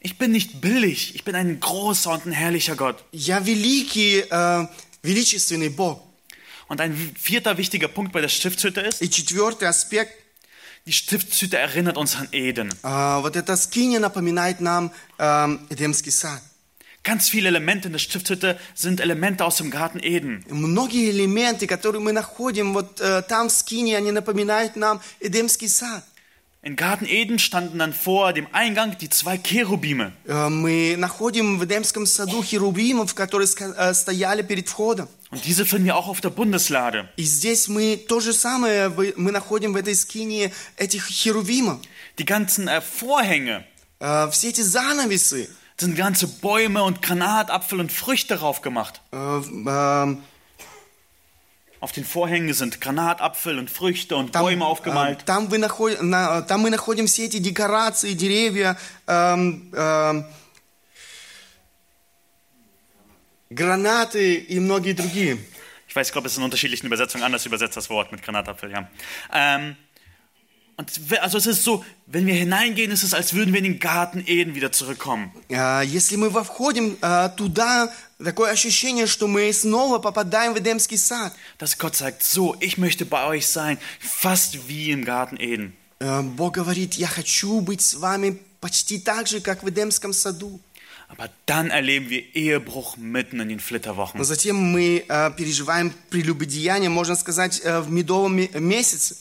[0.00, 1.14] Ich bin nicht billig.
[1.14, 3.04] Ich bin ein großer und ein herrlicher Gott.
[3.12, 4.66] Я великий, э,
[5.02, 6.02] величественный Бог.
[6.68, 10.12] Und ein vierter wichtiger Punkt bei der Stiftshütte ist, И четвертый аспект,
[10.86, 12.72] die Stiftshütte erinnert uns an Eden.
[12.82, 16.40] э, вот эта скиния напоминает нам э, Эдемский сад.
[17.04, 20.44] Ganz viele Elemente in der Stiftshütte sind Elemente aus dem Garten Eden.
[20.50, 26.04] Многие элементы, которые мы находим вот э, там в скине, они напоминают нам Эдемский сад.
[26.62, 30.12] Im Garten Eden standen dann vor dem Eingang die zwei Cherubime.
[30.26, 35.08] Э, Мы находим в Эдемском саду херувимов, которые ска- э, стояли перед входом.
[35.30, 37.08] Und diese finden wir auch auf der Bundeslade.
[37.16, 41.78] И здесь мы то же самое, вы- мы находим в этой скине этих херувимов.
[42.18, 43.64] Die ganzen äh, Vorhänge
[44.00, 49.00] Э, Все эти занавесы, sind ganze Bäume und Granatapfel und Früchte drauf gemacht.
[49.12, 49.16] э,
[49.66, 50.16] э,
[51.80, 55.24] Auf den Vorhängen sind Granatapfel und Früchte und там, Bäume э, aufgemalt.
[55.24, 58.76] там, вы наход- на- там мы находим все эти декорации, деревья,
[59.06, 60.26] эм, эм,
[63.50, 65.38] гранаты и многие другие.
[65.88, 68.70] Ich weiß, ich glaube, es ist in unterschiedlichen Übersetzungen anders übersetzt, das Wort mit Granatapfel,
[68.70, 68.88] ja.
[69.32, 69.74] Ähm,
[70.76, 73.64] und we- also es ist so, wenn wir hineingehen, ist es, als würden wir in
[73.64, 75.30] den Garten Eden wieder zurückkommen.
[75.50, 81.32] Э, Если мы входим э, туда, такое ощущение, что мы снова попадаем в Эдемский сад.
[81.58, 85.74] Dass Gott sagt, so, ich möchte bei euch sein, fast wie im Garten Eden.
[86.00, 90.60] Э, Бог говорит, я хочу быть с вами почти так же, как в Эдемском саду.
[91.08, 94.22] Aber dann erleben wir Ehebruch mitten in den Но Flitterwochen.
[94.24, 99.16] затем мы э, переживаем прелюбодеяние, можно сказать, э, в медовом ме- месяце.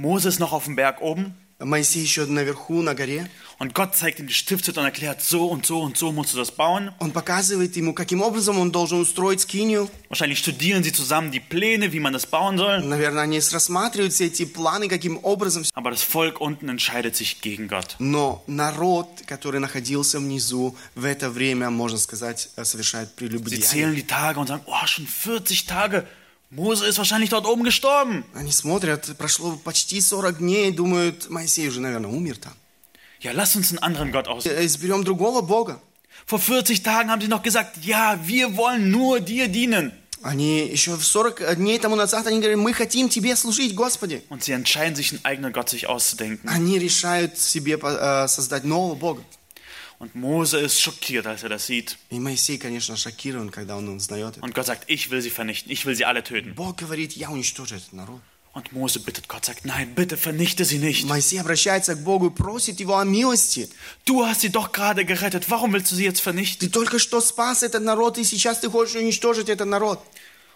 [0.00, 3.30] Mose ist noch auf dem Berg oben Моисей еще наверху, на горе.
[3.58, 6.36] und Gott zeigt ihm die Stiftshütte und erklärt, so und so und so musst du
[6.36, 6.92] das bauen.
[6.98, 9.88] Он показывает ему, каким образом он должен устроить скинию.
[10.10, 12.82] Wahrscheinlich studieren sie zusammen die Pläne, wie man das bauen soll.
[12.82, 15.64] Наверное, они рассматривают все эти планы, каким образом.
[15.72, 17.96] Aber das Volk unten entscheidet sich gegen Gott.
[17.98, 23.66] Но народ, который находился внизу, в это время, можно сказать, э, совершает Sie прелюбодеяние.
[23.66, 26.06] zählen die Tage und sagen, oh, schon 40 Tage.
[26.50, 28.24] Mose ist wahrscheinlich dort oben gestorben.
[28.34, 32.52] Они смотрят, прошло почти 40 дней, и думают, Моисей уже, наверное, умер там.
[33.20, 34.46] Ja, lass uns einen anderen Gott aus.
[34.46, 35.80] Э, Изберем другого Бога.
[36.26, 39.92] Vor 40 Tagen haben sie noch gesagt, ja, wir wollen nur dir dienen.
[40.22, 44.22] Они еще в 40 дней тому назад, они говорят, мы хотим Тебе служить, Господи.
[44.28, 46.48] Und sie entscheiden sich, einen eigenen Gott sich auszudenken.
[46.48, 49.22] Они решают себе э, создать нового Бога.
[50.00, 51.96] Und Mose ist schockiert, als er das sieht.
[52.10, 54.44] И Моисей, конечно, шокирован, когда он узнает это.
[54.44, 56.54] Und Gott sagt, ich will sie vernichten, ich will sie alle töten.
[56.54, 58.20] Бог говорит, я уничтожу этот народ.
[58.52, 61.04] Und Mose bittet Gott, sagt, nein, bitte vernichte sie nicht.
[61.04, 63.68] Моисей обращается к Богу и просит его о милости.
[64.06, 66.70] Du hast sie doch gerade gerettet, warum willst du sie jetzt Ты vernichten?
[66.70, 70.00] только что спас этот народ, и сейчас ты хочешь уничтожить этот народ.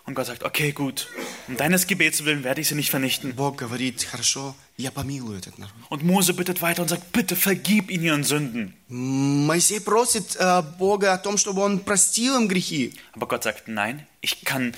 [0.07, 1.09] Und Gott sagt, okay, gut,
[1.47, 3.35] um deines Gebets willen werde ich sie nicht vernichten.
[3.37, 5.75] Бог говорит, хорошо, я помилую этот народ.
[5.89, 8.75] Und Mose bittet weiter und sagt, bitte vergib ihnen ihren Sünden.
[8.89, 12.95] Моисей просит э, Бога о том, чтобы он простил им грехи.
[13.13, 14.75] Aber Gott sagt, nein, ich kann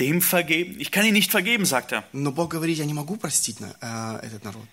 [0.00, 2.02] dem vergeben, ich kann ihn nicht vergeben, sagt er.
[2.12, 3.76] Но Бог говорит, я не могу простить на-
[4.20, 4.66] э, этот народ.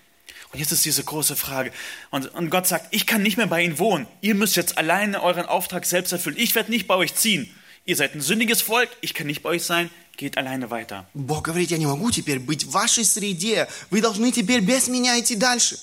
[0.52, 1.72] Und jetzt ist diese große Frage.
[2.10, 4.06] Und, und Gott sagt, ich kann nicht mehr bei ihnen wohnen.
[4.20, 6.36] Ihr müsst jetzt alleine euren Auftrag selbst erfüllen.
[6.38, 7.48] Ich werde nicht bei euch ziehen.
[7.87, 9.89] Ihr seid ein sündiges Volk, ich kann nicht bei euch sein.
[10.17, 11.05] Geht alleine weiter.
[11.13, 13.67] Бог говорит, я не могу теперь быть в вашей среде.
[13.89, 15.79] Вы должны теперь без меня идти дальше.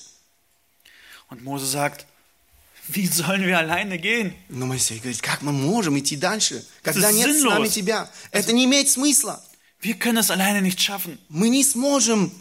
[1.29, 2.05] Und Mose sagt,
[2.89, 4.33] wie sollen wir alleine gehen?
[4.49, 7.49] Но Моисей говорит, как мы можем идти дальше, когда нет с sinnlos.
[7.49, 8.09] нами тебя?
[8.31, 9.41] Это не имеет смысла.
[9.81, 11.17] Wir können es alleine nicht schaffen.
[11.29, 12.31] Мы не сможем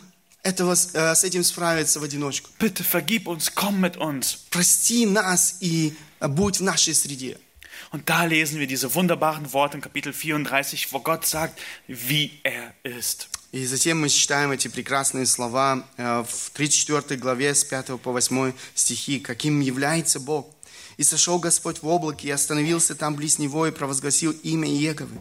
[0.43, 2.51] этого, с- э, с этим справиться в одиночку.
[2.59, 4.37] Bitte vergib uns, komm mit uns.
[4.51, 7.39] Прости нас и будь в нашей среде.
[7.95, 12.75] Und da lesen wir diese wunderbaren Worte in Kapitel 34, wo Gott sagt, wie er
[12.83, 13.29] ist.
[13.53, 18.53] И затем мы читаем эти прекрасные слова э, в 34 главе с 5 по 8
[18.75, 20.53] стихи, каким является Бог.
[20.97, 25.17] «И сошел Господь в облаке, и остановился там близ Него, и провозгласил имя Иеговы.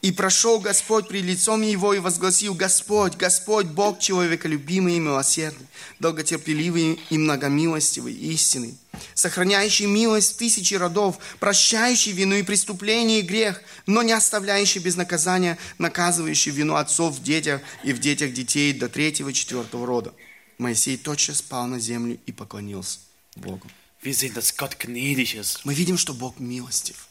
[0.00, 5.66] И прошел Господь пред лицом Его, и возгласил, Господь, Господь, Бог человеколюбимый и милосердный,
[5.98, 8.78] долготерпеливый и многомилостивый, истинный,
[9.14, 14.96] сохраняющий милость в тысячи родов, прощающий вину и преступление и грех, но не оставляющий без
[14.96, 20.14] наказания, наказывающий вину отцов в детях и в детях детей до третьего четвертого рода.
[20.58, 22.98] Моисей тотчас спал на землю и поклонился
[23.36, 23.66] Богу.
[24.02, 25.60] Wir sehen, dass Gott gnädig ist.
[25.64, 27.06] Мы видим, что Бог милостив.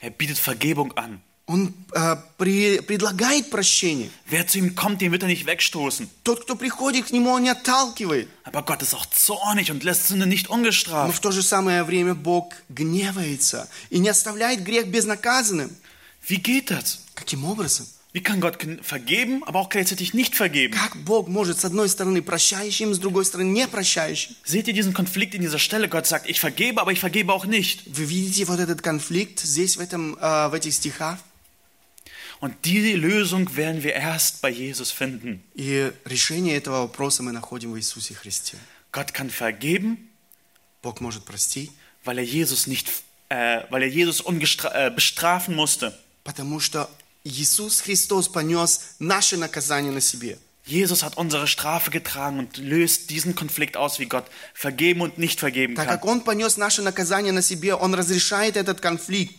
[0.00, 1.22] Er bietet Vergebung an.
[1.52, 4.08] Он э, при- предлагает прощение.
[4.26, 6.08] Wer zu ihm kommt, den wird er nicht wegstoßen.
[6.24, 8.28] Тот, кто приходит к Нему, Он не отталкивает.
[8.44, 11.20] Aber Gott ist auch zornig und lässt Sünde nicht Но в ungestraft.
[11.22, 15.70] то же самое время Бог гневается и не оставляет грех безнаказанным.
[16.26, 17.00] Wie geht das?
[17.14, 17.86] Каким образом?
[18.14, 20.74] Wie kann Gott vergeben, aber auch gleichzeitig nicht vergeben?
[20.74, 24.36] Как Бог может с одной стороны прощающим, с другой стороны не прощающим?
[24.44, 25.88] Seht ihr diesen Konflikt in dieser Stelle?
[25.88, 27.84] Gott sagt, ich vergebe, aber ich vergebe auch nicht.
[27.86, 31.18] Вы видите вот этот конфликт здесь, в, этом, э, в этих стихах?
[32.41, 35.43] Und die Lösung werden wir erst bei Jesus finden.
[35.55, 38.57] И решение этого вопроса мы находим в Иисусе Христе.
[38.91, 40.09] Gott kann vergeben,
[40.81, 41.71] Бог может простить,
[42.03, 42.87] weil er Jesus nicht,
[43.29, 45.93] äh, weil er Jesus ungestra- äh, bestrafen musste.
[46.23, 46.89] потому что
[47.23, 50.37] Иисус Христос понес наше наказание на себе.
[50.65, 55.39] Jesus hat unsere Strafe getragen und löst diesen Konflikt aus, wie Gott vergeben und nicht
[55.39, 55.95] vergeben Так kann.
[55.99, 59.33] как Он понес наше наказание на себе, Он разрешает этот конфликт.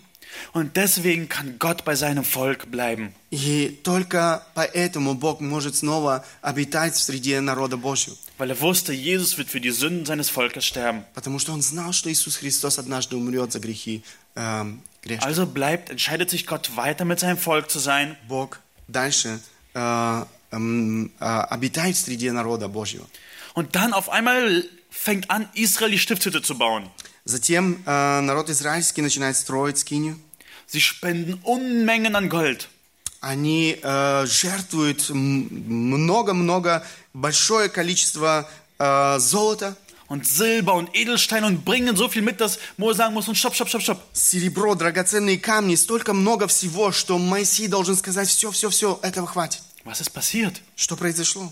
[0.53, 3.15] Und deswegen kann Gott bei seinem Volk bleiben.
[3.31, 8.17] И только поэтому Бог может снова обитать в среде народа Божьего.
[8.39, 11.05] Weil er wusste, Jesus wird für die Sünden seines Volkes sterben.
[11.15, 14.03] Потому что Он знал, что Иисус Христос однажды умрет за грехи
[14.35, 15.27] эм, грешников.
[15.27, 18.17] Also bleibt, entscheidet sich Gott weiter mit seinem Volk zu sein.
[18.29, 19.41] Бог дальше
[19.75, 23.07] э, эм, э, обитает в среде народа Божьего.
[23.55, 26.89] Und dann auf einmal fängt an, Israel die Stiftshütte zu bauen.
[27.26, 30.20] Затем э, народ израильский начинает строить скинию.
[30.68, 32.68] Sie spenden Unmengen an Gold.
[33.22, 38.50] Они э, жертвуют много-много, большое количество
[38.80, 39.78] э, золота,
[40.10, 43.56] und Silber und Edelsteine und bringen so viel mit, dass Mose sagen muss, und stopp,
[43.56, 44.04] stopp, stopp, stopp.
[44.14, 49.62] серебро, драгоценные камни, столько много всего, что Моисей должен сказать, все, все, все, этого хватит.
[49.86, 50.62] Was ist passiert?
[50.76, 51.52] Что произошло?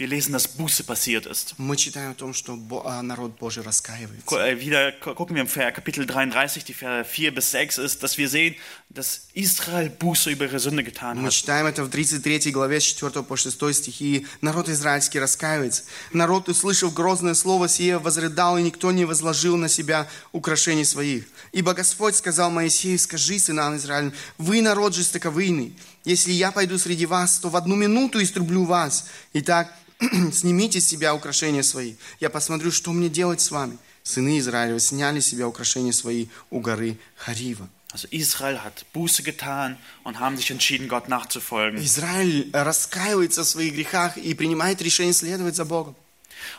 [0.00, 1.54] Wir lesen, dass Buße passiert ist.
[1.58, 4.34] Мы читаем о том, что а, народ Божий раскаивается.
[4.34, 8.02] Äh, Wieder gu- gucken wir im Ver- Kapitel 33, die Verse 4 bis 6 ist,
[8.02, 8.54] dass wir sehen,
[8.88, 13.22] dass Israel Buße über ihre Sünde getan Мы читаем это в 33 главе с 4
[13.22, 14.26] по 6 стихи.
[14.40, 15.82] Народ израильский раскаивается.
[16.14, 21.26] Народ, услышав грозное слово сие, возрыдал, и никто не возложил на себя украшений своих.
[21.52, 25.76] Ибо Господь сказал Моисею, скажи сынам Израилем, вы народ жестоковыйный.
[26.06, 29.04] Если я пойду среди вас, то в одну минуту истреблю вас.
[29.34, 29.70] Итак,
[30.32, 31.94] снимите с себя украшения свои.
[32.20, 33.78] Я посмотрю, что мне делать с вами.
[34.02, 37.68] Сыны Израилева сняли с себя украшения свои у горы Харива.
[37.92, 41.82] Also Israel hat Buße getan und haben sich entschieden, Gott nachzufolgen.
[41.82, 45.96] Израиль раскаивается в своих грехах и принимает решение следовать за Богом.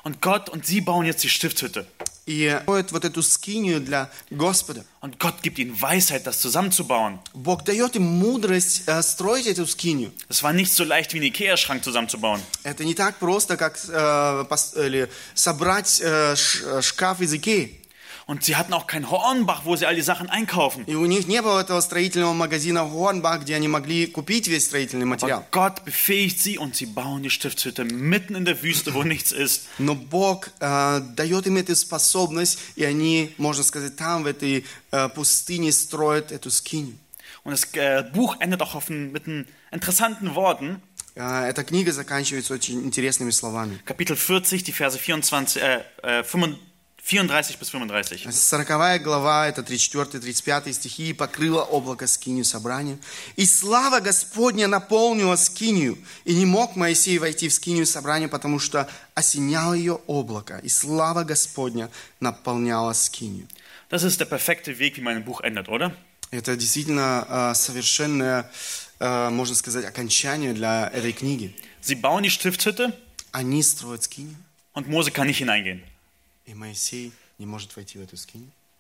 [0.04, 1.88] Und Gott und sie bauen jetzt die Stiftshütte.
[2.27, 4.85] И строит вот эту скинию для Господа.
[5.01, 7.21] Und Gott gibt ihnen Weisheit, das zusammenzubauen.
[7.35, 10.11] Бог дает им мудрость э, строить эту скинию.
[10.29, 12.41] Es war nicht so leicht wie einen Ikea-Schrank zusammenzubauen.
[12.65, 17.80] Это не так просто, как э, пос- или собрать э, ш- э, шкаф из Икеи.
[18.27, 20.85] Und sie hatten auch kein Hornbach, wo sie all die Sachen einkaufen.
[20.87, 25.07] И у них не было этого строительного магазина Горнбах, где они могли купить весь строительный
[25.07, 25.41] материал.
[25.41, 29.31] Aber Gott befähigt sie und sie bauen die Stiftshütte mitten in der Wüste, wo nichts
[29.31, 29.69] ist.
[29.79, 35.09] Но Бог э, дает им эту способность, и они, можно сказать, там, в этой э,
[35.11, 36.99] пустыне строят эту скинию.
[37.45, 40.83] Und das äh, Buch endet auch auf ein, mit einen interessanten Worten.
[41.15, 43.79] Э, Эта книга заканчивается очень интересными словами.
[43.85, 46.59] Kapitel 40, die Verse 24, äh, äh, 35
[47.04, 48.32] 34 bis 35.
[48.32, 53.00] 40 глава, это 34-35 стихи, «И покрыло облако скинию собрания.
[53.36, 55.98] И слава Господня наполнила скинию.
[56.26, 60.60] И не мог Моисей войти в скинию собрания, потому что осеняло ее облако.
[60.64, 61.90] И слава Господня
[62.20, 63.48] наполняла скинию».
[63.90, 65.94] Das ist der perfekte Weg, wie mein Buch endet, oder?
[66.32, 68.50] Это действительно э, совершенное,
[69.00, 71.54] э, можно сказать, окончание для этой книги.
[71.82, 72.94] Sie bauen die Stiftshütte
[73.34, 74.36] Они строят скинию,
[74.74, 75.82] und Mose kann nicht hineingehen.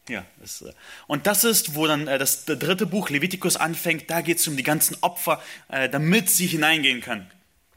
[0.08, 0.72] Ja, das, äh,
[1.08, 4.08] und das ist, wo dann äh, das, das dritte Buch Levitikus anfängt.
[4.08, 7.26] Da geht es um die ganzen Opfer, äh, damit sie hineingehen können.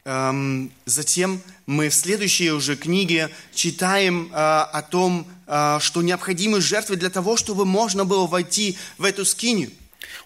[0.04, 6.96] Эм, затем мы в следующей уже книге читаем э, о том, э, что необходимы жертвы
[6.96, 9.70] для того, чтобы можно было войти в эту скинию.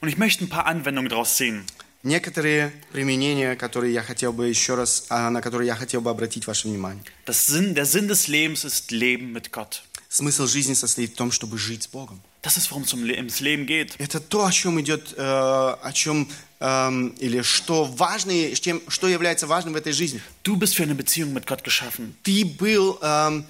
[0.01, 1.65] Und ich möchte ein paar Anwendungen daraus sehen.
[2.04, 6.48] Некоторые применения, которые я хотел бы еще раз, а, на которые я хотел бы обратить
[6.48, 7.04] ваше внимание.
[7.26, 9.82] Das Sinn, der Sinn des Lebens ist Leben mit Gott.
[10.08, 12.22] Смысл жизни состоит в том, чтобы жить с Богом.
[12.42, 13.96] Das ist, worum es ums Leben geht.
[13.98, 16.30] Это то, о чем идет, э, о чем
[16.62, 20.22] эм, или что важно, чем, что является важным в этой жизни.
[20.44, 22.16] Du bist für eine Beziehung mit Gott geschaffen.
[22.24, 23.46] Ты был эм,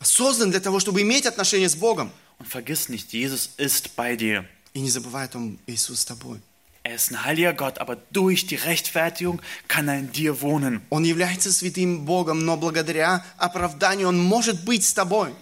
[0.00, 2.10] создан для того, чтобы иметь отношения с Богом.
[2.40, 4.44] Und vergiss nicht, Jesus ist bei dir.
[4.74, 6.40] И не забывай о том, Иисус с тобой.
[6.83, 10.81] Er ist ein heiliger Gott, aber durch die Rechtfertigung kann er in dir wohnen.
[10.89, 15.33] Он является святым Богом, но благодаря оправданию Он может быть с тобой.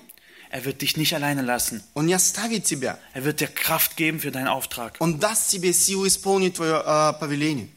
[0.49, 1.83] Er wird dich nicht alleine lassen.
[1.93, 2.97] Он не оставит тебя.
[3.13, 4.95] Er wird dir Kraft geben für deinen Auftrag.
[4.99, 7.67] Он даст тебе силу исполнить твое э, повеление.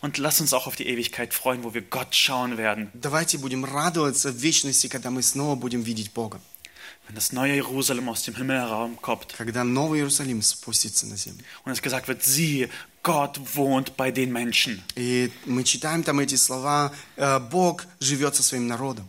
[0.00, 2.90] Und lass uns auch auf die Ewigkeit freuen, wo wir Gott schauen werden.
[2.92, 6.40] Давайте будем радоваться в вечности, когда мы снова будем видеть Бога.
[7.08, 11.44] Wenn das neue Jerusalem aus dem Himmel herumkommt Когда Новый Иерусалим спустится на землю.
[11.64, 12.70] und es gesagt wird, siehe,
[13.02, 14.82] Gott wohnt bei den Menschen.
[14.96, 19.08] И мы читаем там эти слова, э, Бог живет со своим народом.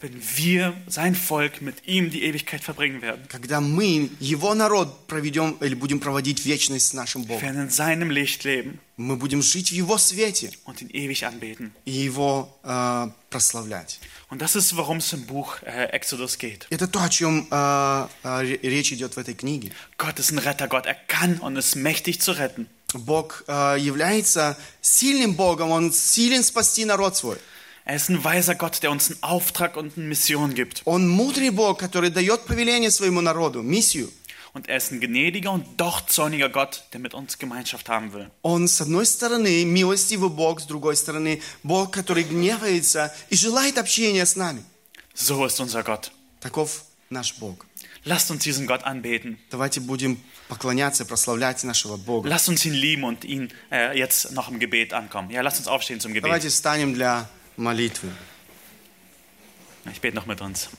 [0.00, 3.26] Wenn wir, sein Volk, mit ihm die Ewigkeit verbringen werden.
[3.28, 7.40] Когда мы, Его народ, проведем или будем проводить вечность с нашим Wir Богом.
[7.42, 11.72] werden in seinem Licht leben Мы будем жить в Его свете und ihn ewig anbeten.
[11.86, 13.98] и Его э, прославлять.
[14.28, 16.66] Und das ist, worum es im Buch äh, Exodus geht.
[16.70, 19.72] Это то, о чем э, э, речь идет в этой книге.
[19.96, 20.84] Gott ist ein Rettergott.
[20.86, 22.66] Er kann und ist mächtig zu retten.
[22.92, 27.38] Бог э, является сильным Богом, Он силен спасти народ свой.
[27.88, 30.82] Er ist ein weiser Gott, der uns einen Auftrag und eine Mission gibt.
[30.86, 34.10] Он мудрый Бог, который дает повеление своему народу, миссию.
[34.54, 38.30] Und er ist ein gnädiger und doch zorniger Gott, der mit uns Gemeinschaft haben will.
[38.42, 44.24] Он, с одной стороны, милостивый Бог, с другой стороны, Бог, который гневается и желает общения
[44.24, 44.62] с нами.
[45.14, 46.12] So ist unser Gott.
[46.40, 47.66] Таков наш Бог.
[48.04, 49.38] Lasst uns diesen Gott anbeten.
[49.50, 52.28] Давайте будем поклоняться, прославлять нашего Бога.
[52.28, 55.30] Lasst uns ihn lieben und ihn äh, jetzt noch im Gebet ankommen.
[55.30, 56.28] Ja, lasst uns aufstehen zum Gebet.
[56.28, 57.28] Давайте встанем для
[57.59, 58.09] молитвы.
[59.91, 60.69] Ich bete noch mit uns.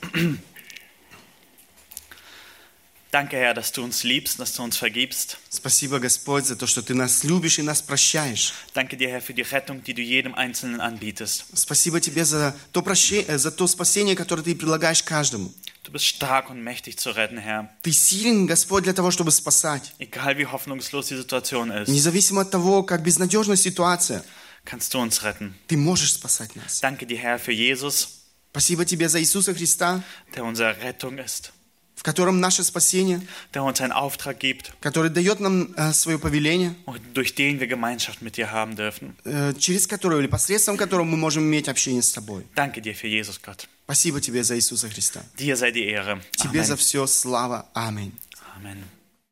[3.11, 5.37] Danke, Herr, dass du uns liebst, dass du uns vergibst.
[5.49, 8.53] Спасибо, Господь, за то, что Ты нас любишь и нас прощаешь.
[8.73, 11.43] Danke dir, Herr, für die Rettung, die du jedem Einzelnen anbietest.
[11.53, 15.51] Спасибо Тебе за то, прощение, за то спасение, которое Ты предлагаешь каждому.
[15.83, 17.67] Du bist stark und mächtig zu retten, Herr.
[17.81, 19.91] Ты силен, Господь, для того, чтобы спасать.
[19.99, 24.23] Egal wie hoffnungslos die Situation ist, Независимо от того, как безнадежна ситуация,
[24.65, 25.53] kannst du uns retten.
[25.67, 26.79] Ты можешь спасать нас.
[26.81, 28.17] Danke dir, Herr, für Jesus,
[28.51, 30.03] Спасибо Тебе за Иисуса Христа,
[30.35, 31.51] der unsere Rettung ist,
[31.95, 33.21] в котором наше спасение,
[33.53, 37.67] der uns einen Auftrag gibt который дает нам э, свое повеление, und durch den wir
[37.67, 39.15] Gemeinschaft mit dir haben dürfen.
[39.23, 42.45] э, через которое или посредством которого мы можем иметь общение с Тобой.
[42.55, 43.67] Danke dir für Jesus, Gott.
[43.85, 45.23] Спасибо Тебе за Иисуса Христа.
[45.37, 46.21] Dir sei die Ehre.
[46.35, 47.69] Тебе за все слава.
[47.73, 48.11] Аминь.
[48.57, 49.00] Amen.